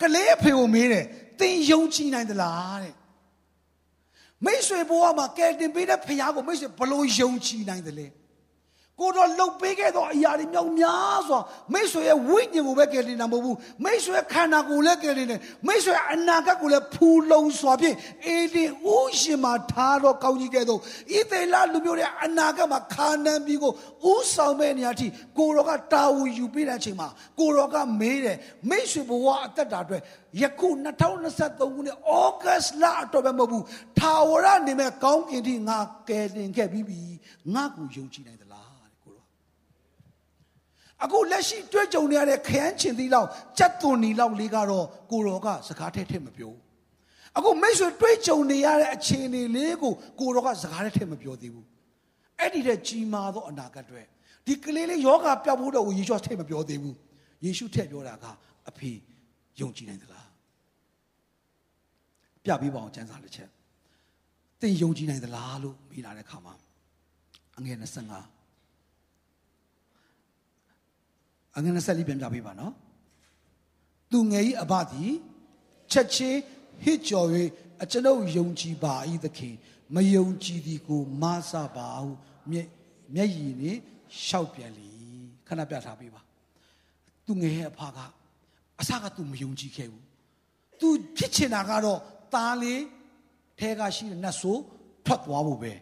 [0.00, 1.04] ကလေးအဖေကိုမေးတယ်
[1.40, 2.94] သင်ယုံကြည်နိုင်သလားတဲ့
[4.44, 8.06] မိတ်ဆွေဘဝမှာကယ်တင်ပေးတဲ့ဖခင်ကိုမိတ်ဆွေဘလို့ယုံကြည်နိုင်တယ်လဲ
[9.00, 11.40] ကိုတော့လှုပ်ပေးခဲ့သောအရာတွေမြောက်များစွာ
[11.72, 20.82] မိတ်ဆွေရဲ့ဝိညာဉ်ကိုပဲကယ်တင်တာမဟုတ်ဘူးမိတ်ဆွေခန္ဓာကိုယ်လည်းကယ်တင်တယ်မိတ်ဆွေအနာဂတ်ကိုလည်းဖူလုံစွာဖြင့်အေဒီဥရှင်မှာထားတော့ကောင်းကြီးကဲ့သို့ဣ
[21.30, 23.72] သေလလူမျိုးတွေအနာဂတ်မှာခါနန်ပြီးကို
[24.12, 25.06] ဥဆောင်မဲ့နေရာထိ
[25.38, 28.36] ကိုတော်ကတာဝန်ယူပေးတဲ့အချိန်မှာကိုတော်ကမေးတယ်
[28.68, 30.02] မိတ်ဆွေဘဝအသက်တာအတွက်
[30.42, 30.68] ယခု
[31.14, 33.64] 2023ခုနှစ်ဩဂတ်လအတွက်ပဲမဟုတ်ဘူး
[33.98, 35.78] ထာဝရနေမဲ့ကောင်းကင်ထိငါ
[36.08, 37.00] ကယ်တင်ခဲ့ပြီးပြီ
[37.54, 38.52] ငါကိုယုံကြည်နိုင်တယ်
[41.04, 46.52] အခုလက်ရှိတွေ့ကြုံနေရတဲ့ခရမ်းချင်သီးလောက်ကြက်သွန်နီလောက်လေးကတော့ကိုရောကစကားထဲထဲမပြော
[47.36, 51.66] အခုမိတ်ဆွေတွေ့ကြုံနေရတဲ့အခြေအနေလေးကိုကိုရောကစကားထဲထဲမပြောသေးဘူး
[52.38, 54.02] အဲ့ဒီတဲ့ကြီးမားသောအနာဂတ်တွေ
[54.46, 56.96] ဒီကလေးလေးယောဂပျောက်ဖို့တော့ယေရှုထဲမပြောသေးဘူး
[57.44, 58.24] ယေရှုထဲပြောတာက
[58.68, 58.90] အဖေ
[59.60, 60.28] ယုံကြည်နိုင်သလား
[62.44, 63.48] ပြပေးပါအောင်ကျမ်းစာတစ်ချက်
[64.60, 66.54] သင်ယုံကြည်နိုင်သလားလို့မေးလာတဲ့အခါမှာ
[67.58, 68.41] အငယ်25
[71.56, 72.72] အငယ်24ပြန်ပြပေးပါနော်
[74.10, 75.12] သူငယ်ဤအဘသည်
[75.92, 76.38] ချက်ချင်း
[76.84, 77.28] ဟစ်ကြော်၍
[77.82, 79.54] အကျွန်ုပ်ယုံကြည်ပါ၏သခင်
[79.94, 82.08] မယုံကြည်သည်ကိုမဆပါဟု
[82.50, 82.68] မျက်
[83.14, 83.76] မျက်ရည်နဲ့
[84.24, 84.88] ရှောက်ပြန်လေ
[85.48, 86.20] ခဏပြထားပေးပါ
[87.26, 87.98] သူငယ်ရဲ့အဖက
[88.80, 90.04] အစကသူမယုံကြည်ခဲ့ဘူး
[90.80, 91.98] သူဖြစ်ချင်တာကတော့
[92.34, 92.82] သားလေး
[93.58, 94.62] ထဲကရှိတဲ့နတ်ဆိုး
[95.06, 95.72] ထွက်သွားဖို့ပဲ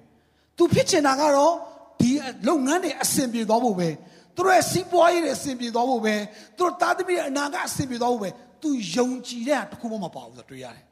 [0.56, 1.54] သူဖြစ်ချင်တာကတော့
[2.00, 2.10] ဒီ
[2.48, 3.88] လုပ်ငန်းတွေအဆင်ပြေသွားဖို့ပဲ
[4.36, 6.14] သူတို့ရဲ့စီးပွားရေးတွေအဆင်ပြေသွားဖို့ပဲ
[6.56, 8.30] သူတို့သားသမီးရဲ့အနာဂတ်အဆင်ပြေသွားဖို့ပဲ
[8.62, 10.84] သူယုံကြည်တဲ့တခုမှမပါဘူးဆိုတွေ့ရတယ်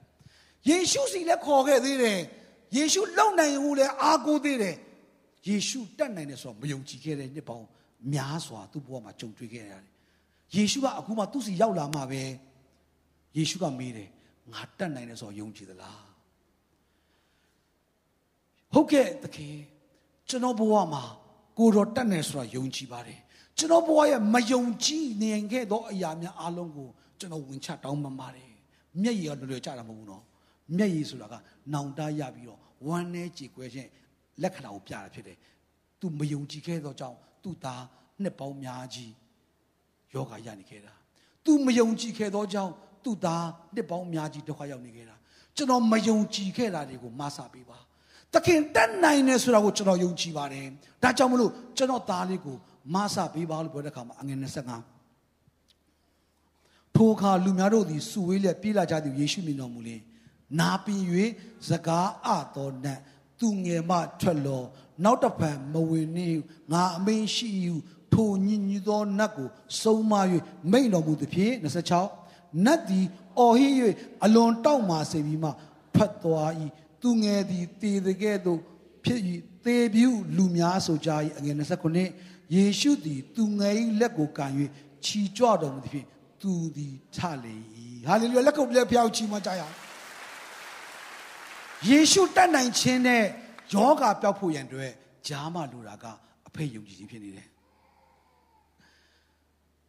[0.68, 2.20] ယေရှုစီလည်းခေါ်ခဲ့သေးတယ်
[2.76, 4.76] ယေရှုလုံနိုင်ဘူးလည်းအားကိုးသေးတယ်
[5.48, 7.66] ယေရှုတတ်နိုင်တယ်ဆိုတော့မယုံကြည်ခဲ့တဲ့နှစ်ပေါင်း
[8.12, 9.84] များစွာသူ့ဘဝမှာကြုံတွေ့ခဲ့ရတယ်
[10.56, 12.22] ယေရှုကအခုမှသူ့စီရောက်လာမှပဲ
[13.36, 14.08] ယေရှုကမေးတယ်
[14.52, 16.02] ငါတတ်နိုင်တယ်ဆိုတော့ယုံကြည်သလား
[18.72, 19.56] ဟုတ်ကဲ့သခင်
[20.28, 21.04] ကျွန်တော်ဘဝမှာ
[21.58, 23.20] ကိုတော်တတ်နေဆိုတာယုံကြည်ပါတယ်
[23.58, 28.50] ကျွန်တော်ဘဝရဲ့မယုံကြည်နိုင်ခဲ့သောအရာများအလုံးကိုကျွန်တော်ဝင်ချတောင်းပန်ပါတယ်
[29.02, 30.24] မျက်ရည်ကလွယ်လွယ်ကြတာမဟုတ်ဘူးနော်
[30.76, 31.34] မျက်ရည်ဆိုတာက
[31.72, 33.90] နောင်တရပြီးတော့ဝမ်းနဲ့ကြေကွဲခြင်း
[34.42, 35.38] လက္ခဏာကိုပြတာဖြစ်တယ်
[36.00, 37.82] သူမယုံကြည်ခဲ့သောကြောင့်သူ့သား
[38.22, 39.12] နှစ်ပေါင်းများကြီး
[40.14, 40.94] ယောဂရနေခဲ့တာ
[41.44, 42.72] သူမယုံကြည်ခဲ့သောကြောင့်
[43.04, 43.44] သူ့သား
[43.74, 45.16] နှစ်ပေါင်းများကြီးဒုက္ခရောက်နေခဲ့တာ
[45.56, 47.78] ကျွန်တော်မယုံကြည်ခဲ့တာတွေကိုမဆပေးပါ
[48.34, 50.66] သခင်တတ်နိုင်တယ်ဆိုတာကိုကျွန်တော်ယုံကြည်ပါတယ်
[51.02, 52.56] ဒါကြောင့်မလို့ကျွန်တော်သားလေးကို
[52.94, 54.98] မဆပေးပါလို့ပြောတဲ့အခါမှာအငယ်25
[56.94, 60.02] ထိုအခါလူများတို့သည်စုဝေးလျက်ပြေးလာကြသည်ယေရှုမြင်တော်မူလျှင်
[60.60, 61.02] နာပင်၍
[61.68, 63.00] စကားအတော်နတ်
[63.40, 64.62] သူငယ်မှထွက်လော
[65.04, 66.38] နောက်တစ်ဖန်မဝင်နှင့်
[66.72, 67.74] ငါအမင်းရှိယူ
[68.12, 69.48] ထိုညင်ညူသောနတ်ကို
[69.82, 70.12] စုံမ၍
[70.70, 71.54] မိန်တော်မူသည်ဖြင့်
[72.08, 73.06] 26နတ်သည်
[73.38, 73.74] အော်ဟစ်၍
[74.24, 75.50] အလွန်တောက်မာစေပြီးမှ
[75.94, 76.50] ဖတ်သွား၏
[77.02, 78.60] သူငယ်သည်တည်တဲ့ကဲ့သို့
[79.04, 79.20] ဖြစ်၏
[79.64, 84.52] သေပြူလူများဆိုကြ၏အငယ်29 ယေရှုသည်သူငယ်၏လက်ကိုကန်၍
[85.04, 86.06] ခြီကြွတော်မူသည်ဖြင့်
[86.42, 87.56] သူသည်ထလေ၏
[88.06, 89.74] ဟာလေလုယာလက်ကုပ်လက်ဖျောက်ချီးမွမ်းကြရအောင်
[91.88, 93.24] ယေရှုတတ်နိုင်ခြင်းနဲ့
[93.74, 94.92] ယောဂပျောက်ဖို့ရန်အတွက်
[95.28, 96.04] ဂျားမလိုတာက
[96.48, 97.48] အဖေယုံကြည်ခြင်းဖြစ်နေတယ်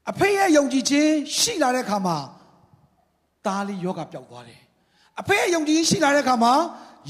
[0.10, 2.18] အဖေရဲ့ယုံကြည်ခြင်းရှိလာတဲ့အခါမှာ
[3.46, 4.62] သားလေးယောဂပျောက်သွားတယ်
[5.20, 6.54] အဖေရဲ့ယုံကြည်ခြင်းရှိလာတဲ့အခါမှာ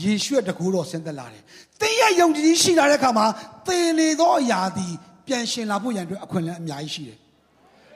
[0.04, 1.44] ယေရှုရဲ့တကူတော်ဆင်းသက်လာတယ်
[1.82, 3.26] သင်ရဲ့ယုံကြည်ခြင်းရှိလာတဲ့အခါမှာ
[3.68, 4.94] သင်နေသောအရာသည်
[5.30, 7.18] ပြန်ရှင်လာဖို့ရန်အတွက်အခွင့်အလမ်းအများကြီးရှိတယ်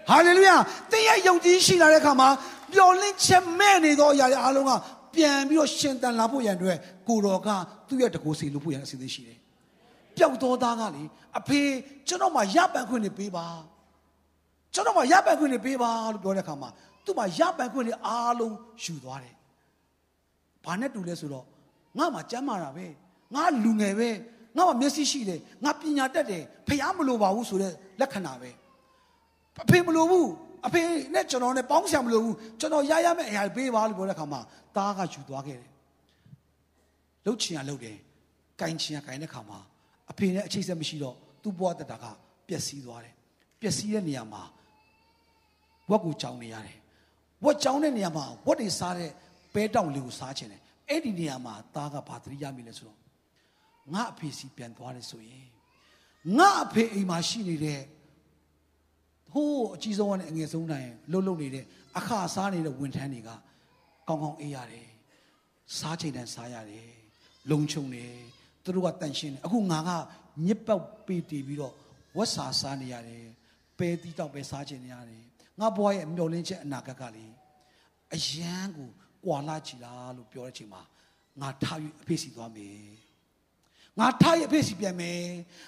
[0.10, 0.56] ဟာလေလုယာ
[0.92, 2.30] သင်ရဲ့ယုံကြည်ရှိလာတဲ့အခါမှာ
[2.74, 4.72] ပျော်လင့်ချက်မဲ့နေသောအရာတွေအားလုံးက
[5.16, 7.50] ပြန်ပြီးတော့ရှင်တန်လာဖို့ရန်အတွက်ကိုတော်က
[7.88, 9.38] သူ့ရဲ့တကူစီလို့ဖို့ရန်အစီအစဉ်ရှိတယ်
[10.18, 11.04] ပျောက်သောသားကလေ
[11.40, 11.60] အဖေ
[12.08, 13.46] ကျွန်တော်မှရပန်ခွင့်နေပေးပါ
[14.74, 16.70] ကျွန်တော်မှရပန်ခွင့်နေပေးပါလို့ပြောတဲ့အခါမှာ
[17.06, 19.36] သူ့မှာရပန်ခွင့်နေအားလုံးယူသွားတယ်
[20.66, 21.46] ဘာနဲ့တူလဲဆိုတော့
[21.98, 22.86] ငါမှကျမ်းမာတာပဲ
[23.36, 24.10] ငါလူငယ်ပဲ
[24.58, 28.50] ငါမှမျက်စိရှိတယ်ငါပညာတတ်တယ်ဖះမလိုပါဘူးဆိုတဲ့လက္ခဏာပဲ
[29.64, 30.30] အဖေမလိုဘူး
[30.68, 30.82] အဖေ
[31.14, 34.42] နဲ့ကျွန်တော်နဲ့ပေါင်းဆံမလိုဘူးကျွန်တော်ရရမယ့်အရာပေးပါလို့ပြောတဲ့အခါမှာ
[34.76, 35.70] တားကယူသွားခဲ့တယ်
[37.26, 37.98] လှုပ်ချင်ရလှုပ်တယ်
[38.62, 39.60] ကင်ချင်ရကင်တဲ့အခါမှာ
[40.12, 42.06] အဖေနဲ့အချိတ်ဆက်မရှိတော့သူ့ဘဝတတာက
[42.48, 43.16] ပျက်စီးသွားတယ်
[43.62, 44.44] ပျက်စီးတဲ့နေရာမှာ
[45.90, 46.78] ဝက်ကိုကြောင်နေရတယ်
[47.46, 49.12] ဝက်ကြောင်တဲ့နေရာမှာဝက်တွေစားတဲ့
[49.54, 52.98] ပဲတောင်လေးကိုစားချင်တယ်အဲ့ဒီနေရာမှာသားကဘာသတိရမိလဲဆိုတော့
[53.94, 55.46] ငါအဖေစီပြန်သွားတယ်ဆိုရင်
[56.38, 57.82] ငါအဖေအိမ်မှာရှိနေတဲ့
[59.34, 61.66] ဟိုးအကြီးဆုံးကနေအငယ်ဆုံးနိုင်လှုပ်လှုပ်နေတဲ့
[61.98, 63.30] အခါစားနေတဲ့ဝန်ထမ်းတွေက
[64.08, 64.90] ကောင်းကောင်းအေးရတယ်
[65.78, 66.90] စားချိန်တန်းစားရတယ်
[67.52, 68.14] လုံခြုံတယ်
[68.64, 69.90] သူတို့ကတန်ရှင်းတယ်အခုငါက
[70.46, 71.74] ညစ်ပောက်ပေးတည်ပြီးတော့
[72.18, 73.24] ဝက်စာစားနေရတယ်
[73.78, 75.24] ပဲတီးတောက်ပဲစားချင်နေရတယ်
[75.60, 77.26] ငါဘွားရဲ့မျောလင်းချက်အနာဂတ်ကလေ
[78.14, 78.90] အယံကို
[79.26, 80.82] ကွာလာချီလားလို့ပြောတဲ့အချိန်မှာ
[81.42, 83.03] ငါထား၍အဖေစီသွားမယ်
[84.00, 85.22] ငါထားရအဖေစီပြန်မယ်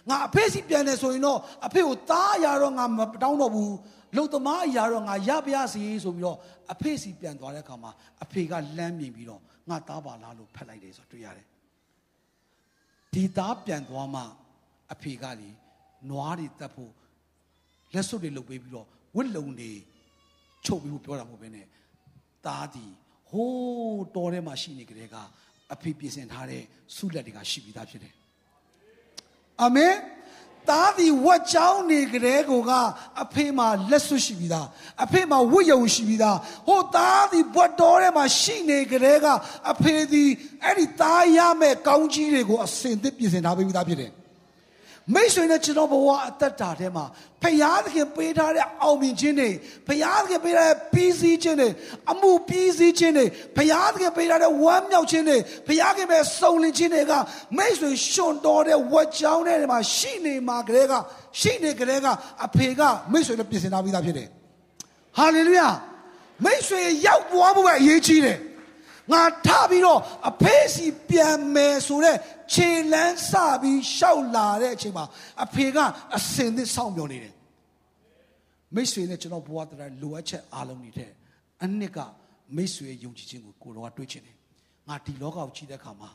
[0.09, 3.75] ငါအဖေစီပြန်တယ်ဆိုရင်တော့အဖေကိုသားရတော့ငါမတောင်းတော့ဘူး
[4.17, 6.37] လုံသမားအရာတော့ငါရပါရစီဆိုပြီးတော့
[6.73, 7.91] အဖေစီပြန်သွားတဲ့အခါမှာ
[8.23, 11.47] အဖေကလမ်းမြင်ပြီးတော့ငါသားပါလားလို့ဖတ်လိုက်တယ်ဆိုတော့တွေ့ရတယ်
[13.13, 14.21] ဒီသားပြန်သွားမှ
[14.93, 15.49] အဖေကလေ
[16.09, 16.91] နွားတွေတတ်ဖို့
[17.93, 19.71] လက်စွပ်တွေလုပ်ပေးပြီးတော့ဝစ်လုံတွေ
[20.65, 21.67] ချုပ်ပြီးပြောတာမဟုတ်ဘဲနဲ့
[22.45, 22.85] သားဒီ
[23.29, 25.15] ဟိုးတော်ထဲမှာရှိနေကြတဲ့က
[25.73, 26.63] အဖေပြင်ဆင်ထားတဲ့
[26.95, 28.13] ဆုလက်တွေကရှိပြီးသားဖြစ်တယ်
[29.61, 29.93] အာမင်
[30.69, 32.71] သားဒီဝတ်ချောင်းနေကြတဲ့ကိုက
[33.23, 34.67] အဖေမှာလက်ဆွရှိပြီးသား
[35.03, 39.25] အဖေမှာဝတ်ယုံရှိပြီးသားဟိုသားဒီဘွတ်တော်ထဲမှာရှိနေကြတဲ့က
[39.71, 40.23] အဖေဒီ
[40.63, 44.11] အဲ့ဒီသားရမဲ့ကောင်းကြီးတွေကိုအစင်သစ်ပြင်ဆင်ထားပြီးသားဖြစ်တယ်
[45.13, 47.05] မိတ်ဆွေနဲ့ကျွန်တော်ဘဝအသက်တာထဲမှာ
[47.43, 49.49] ဖယားသခင်ပေးထားတဲ့အောင်မြင်ခြင်းတွေ
[49.87, 51.69] ဖယားသခင်ပေးထားတဲ့ပြီးစီးခြင်းတွေ
[52.11, 53.25] အမှုပြီးစီးခြင်းတွေ
[53.57, 55.37] ဖယားသခင်ပေးထားတဲ့ဝမ်းမြောက်ခြင်းတွေ
[55.67, 57.13] ဖယားခင်ပဲစုံလင်ခြင်းတွေက
[57.57, 60.93] မိတ်ဆွေရှင်တော်တဲ့ဝတ်ကြောင်းတဲ့မှာရှိနေမှာကလေးက
[61.39, 62.07] ရှိနေကလေးက
[62.45, 64.27] အဖေကမိတ်ဆွေနဲ့ပြင်ဆင်ထားပြီးသားဖြစ်တယ်
[65.17, 65.69] ဟာလေလုယာ
[66.45, 68.37] မိတ်ဆွေရောက်သွားဖို့ပဲအရေးကြီးတယ်
[69.11, 72.17] ငါထပြီးတော့အဖေးစီပြန်မယ်ဆိုတဲ့
[72.53, 75.05] ခြေလန်းစပြီးရှောက်လာတဲ့အချိန်မှာ
[75.43, 75.77] အဖေက
[76.15, 77.33] အစင်သစ်စောင့်ပြောနေတယ်
[78.75, 81.11] မိတ်ဆွေနဲ့ကျွန်တော်ဘဝတရားလိုအပ်ချက်အားလုံးတွေတဲ့
[81.63, 81.99] အနှစ်က
[82.55, 84.37] မိတ်ဆွေယုံကြည်ခြင်းကိုကိုတော်ကတွေးချင်တယ်
[84.87, 86.09] ငါဒီလောကကိုကြည့်တဲ့အခါမှာ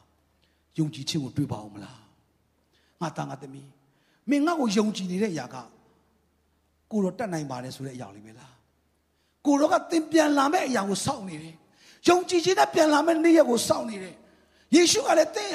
[0.79, 2.00] ယုံကြည်ခြင်းကိုတွေးပါအောင်မလား
[3.00, 3.68] ငါတန်ငါသမီး
[4.31, 5.57] မင်းငါ့ကိုယုံကြည်နေတဲ့အရာက
[6.92, 8.55] ကိုတော်တတ်နိုင်ပါတယ်ဆိုတဲ့အရာလေးပဲလား
[9.46, 11.57] ကိုတော်ကသင်ပြန်လာမယ့်အရာကိုစောင့်နေတယ်
[12.08, 14.14] ယုံကြည်ခြင်းနဲ့ပြန်လာမယ့်နေ့ရက်ကိုစောင့်နေတယ်
[14.74, 15.50] ယေရှုကလည်းတဲ့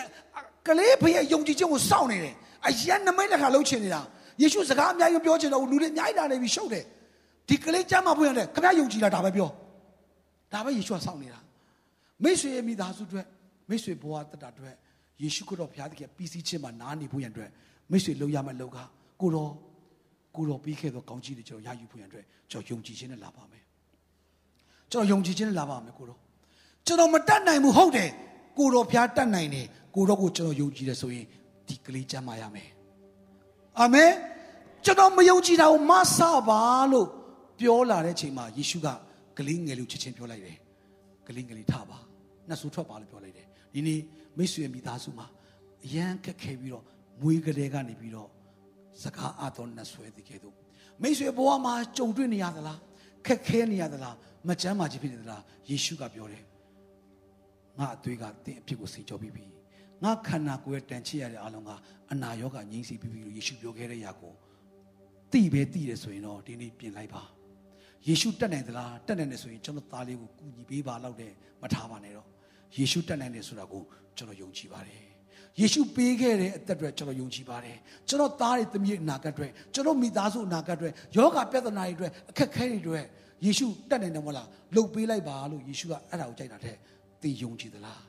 [0.68, 2.36] ကလေးဖေရဲ့ယုံကြည်ခြင်းကိုစောင့်နေတယ်
[2.68, 4.02] အရန်နမိတ်လက်ခါလှုပ်ချင်နေတာ
[4.42, 6.84] ယေရှုစကားအများကြီးပြောချင်တော့လူတွေအများကြီးလာနေပြီရှုပ်တယ်
[7.48, 9.50] ဒီကလေးကြမ်းမှဖွင့်ရတယ်ခမရယုံကြည်တာဒါပဲပြော
[10.54, 11.40] ဒါပဲယေရှုကစောင့်နေတာ
[12.24, 13.22] မိတ်ဆွေရဲ့မိသားစုတွေ
[13.70, 14.70] မိတ်ဆွေဘဝတတတွေ
[15.22, 17.50] ယေရှုခရစ်တော်ဘုရားသခင်ပြီးစီးခြင်းမှာနားနေဖို့ရန်အတွက်
[17.92, 18.78] မိတ်ဆွေလှုပ်ရမယ့်လောက
[19.22, 19.52] ကိုတော်
[20.36, 23.64] ကိုတော်ပြီးခဲ့သောကောင်းကြီးတွေကျွန်တော်ရယူဖို့ရန်အတွက်ကျွန်တော်ယုံကြည်ခြင်းနဲ့လာပါမယ်
[24.92, 26.20] ကျွန်တော်ယုံကြည်ခြင်းနဲ့လာပါမယ်ကိုတော်
[26.88, 28.10] ကျွန်တော်မတတ်နိုင်ဘူးဟုတ်တယ်
[28.58, 31.26] ကိုတော်ဖျားတတ်နိုင်တယ်ကိုတော်ကိုကျွန်တော်ယုံကြည်တယ်ဆိုရင်
[31.68, 32.70] ဒီကလေးကျမ်းမာရမယ်
[33.80, 34.12] အာမင်
[34.86, 36.18] ကျွန်တော်မယုံကြည်တာကိုမဆ
[36.48, 36.62] ပါ
[36.92, 37.08] လို့
[37.60, 38.88] ပြောလာတဲ့အချိန်မှာယေရှုက
[39.38, 40.58] ကလေးငယ်လေးချက်ချင်းပြောလိုက်တယ်
[41.28, 41.98] ကလေးငယ်လေးထပါ
[42.50, 44.00] နှဆူထွက်ပါလို့ပြောလိုက်တယ်ဒီနေ့
[44.38, 45.28] မိတ်ဆွေမိသားစုမှာ
[45.86, 46.84] အရန်ခက်ခဲပြီးတော့
[47.22, 48.30] မွေးကလေးကနေပြီးတော့
[49.04, 50.56] စကားအတော်နှဆွဲသည်ကဲ့သို့
[51.02, 52.80] မိတ်ဆွေဘဝမှာကြုံတွေ့နေရသလား
[53.26, 54.16] ခက်ခဲနေရသလား
[54.48, 56.44] မချမ်းမာခြင်းဖြစ်နေသလားယေရှုကပြောတယ်
[57.80, 59.46] ငါအသွေးကတင်းအဖြစ်ကိုစေကြောပြီးပြီ
[60.04, 61.72] ငါခန္ဓာကိုယ်ရဲ့တန်ချစ်ရတဲ့အလုံးက
[62.12, 64.34] အနာရောဂါငြိမ်းစေပြီးပြီလို့ယေရှုပြောခဲ့တဲ့ຢာကို
[65.32, 67.24] တိပဲတိတယ်ဆိုရင်တော့ဒီနေ့ပြင်လိုက်ပါ
[68.08, 72.28] ယေရှုတက်နိုင်သလားတက်နိုင်တယ်ဆိုရင်ကျွန်တော်သားလေးကိုကူညီပေးပါလောက်တယ်မထားပါနဲ့တော့
[72.78, 73.84] ယေရှုတက်နိုင်တယ်ဆိုတာကို
[74.18, 75.02] ကျွန်တော်ယုံကြည်ပါတယ်
[75.60, 77.78] ယေရှုပေးခဲ့တဲ့အသက်တွေကျွန်တော်ယုံကြည်ပါတယ်
[78.10, 83.06] ကျွန်တော်သားတွေသမီးအနာဂတ်တွေကျွန်တော်မိသားစုအနာဂတ်တွေယောဂပြဿနာတွေအတွက်အခက်ခဲတွေအတွက်
[83.46, 86.76] ယေရှုတက်နိုင်တယ်မဟုတ်လားလှုပ်ပေးလိုက်ပါလို့ယေရှုကအဲ့ဒါကိုကြိုက်တာတဲ့
[87.22, 88.04] သိယုံကြည်သလား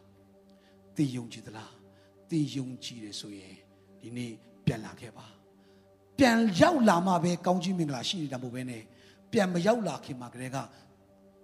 [0.96, 1.72] သိယုံကြည်သလား
[2.30, 3.56] သိယုံကြည်တယ်ဆိုရင်
[4.00, 4.32] ဒီနေ့
[4.66, 5.26] ပြန်လာခဲ့ပါ
[6.18, 8.82] ပြန်ရောက်လာမှပဲကောင်းကြီးမင်္ဂလာရှိနေတာမဟုတ်ဘဲနဲ့
[9.32, 10.56] ပြန်မရောက်လာခင်မှာကလေးက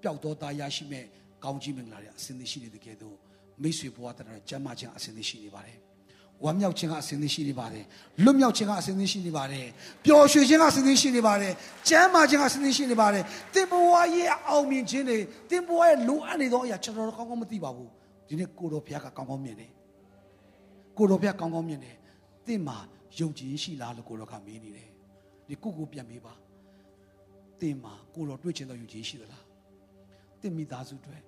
[0.03, 1.05] ပျောက်တော့သားရရှိမဲ့
[1.45, 3.17] ကောင်းကြီးမင်္ဂလာတွေအစဉ်သိရှိနေတဲ့ကဲတော့
[3.63, 5.79] မိတ်ဆွေဘဝတည်းကျမ်းမာခြင်းအစဉ်သိရှိနေပါတယ်
[6.45, 7.85] ဝမ်းမြောက်ခြင်းကအစဉ်သိရှိနေပါတယ်
[8.25, 9.67] လွတ်မြောက်ခြင်းကအစဉ်သိရှိနေပါတယ်
[10.05, 11.53] ပျော်ရွှင်ခြင်းကအစဉ်သိရှိနေပါတယ်
[11.89, 13.23] ကျမ်းမာခြင်းကအစဉ်သိရှိနေပါတယ်
[13.55, 15.19] သင်ဘဝရဲ့အောင်မြင်ခြင်းတွေ
[15.51, 17.91] သင်ဘဝရဲ့လိုအပ်နေသောအရာကျွန်တော်တို့ကောင်းကောင်းမသိပါဘူး
[18.29, 19.71] ဒီနေ့ကိုတော်ဘုရားကကောင်းကောင်းမြင်တယ်
[20.99, 21.97] ကိုတော်ဘုရားကောင်းကောင်းမြင်တယ်
[22.47, 22.79] သင်မှာ
[23.19, 24.89] ယုံကြည်ရှိလားလို့ကိုတော်ကမေးနေတယ်
[25.49, 26.35] ဒီကိုကိုပြန်မေးပါ
[27.61, 29.45] သင်မှာကိုတော်တွေ့ချင်တော့ယုံကြည်ရှိသလား
[30.41, 31.19] သင်မိသားစုတွေ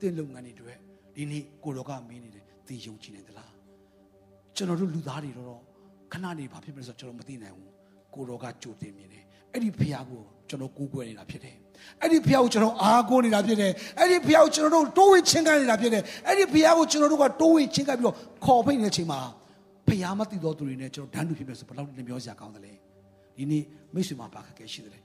[0.00, 0.74] သင်လုပ်ငန်းတွေတွေ
[1.14, 3.57] ဒီနေ့ကိုတော်ကမေးနေတယ်သင်ယုံကြည်နေသလား
[4.58, 5.56] ကျွန်တော်တို့လူသားတွေတော့
[6.12, 7.70] ခဏနေဘာဖြစ်မလဲဆိုတော့ကျွန်တော်မသိနိုင်ဘူး
[8.14, 11.56] ကိုတော်ကကြိုတင်မြင်တယ်အဲ့ဒီဖះကိုကျွန်တော်ကိုးကွယ်နေတာဖြစ်တယ်
[12.00, 19.20] အဲ့ဒီဖះကိုကျွန်တော်အားကိုးနေတာဖြစ်တယ်အဲ့ဒီဖះကိုကျွန်တော်တို့တိုးဝင်ချင်းကနေတာဖြစ်တယ်အဲ့ဒီဖះကိုကျွန်တော်တို့ကတိုးဝင်ချင်းကပြီးတော့ခေါ်ဖိတ်နေတဲ့အချိန်မှာ
[19.88, 22.72] ဖះမသိတော့သူတွေနဲ့ကျွန်တော်ဒန်းတူဖြစ်မယ်ဆိုဘယ်လောက်နှမျောစရာကောင်းသလဲ
[23.36, 24.98] ဒီနေ့မိတ်ဆွေမှာဘာခက်ခဲရှိသလဲ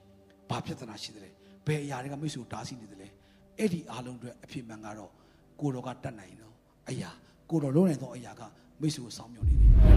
[0.50, 1.30] ဘာပြဿနာရှိသလဲ
[1.66, 3.08] ဘယ်အရာတွေကမိတ်ဆွေကိုတားဆီးနေသလဲ
[3.58, 5.10] အဲ့ဒီအားလုံးတွေအဖြစ်မှန်ကတော့
[5.60, 6.54] ကိုတော်ကတတ်နိုင်တော့
[6.90, 7.10] အရာ
[7.50, 8.42] ကိုတော်လုံးနိုင်သောအရာက
[8.78, 9.93] 没什么扫描的。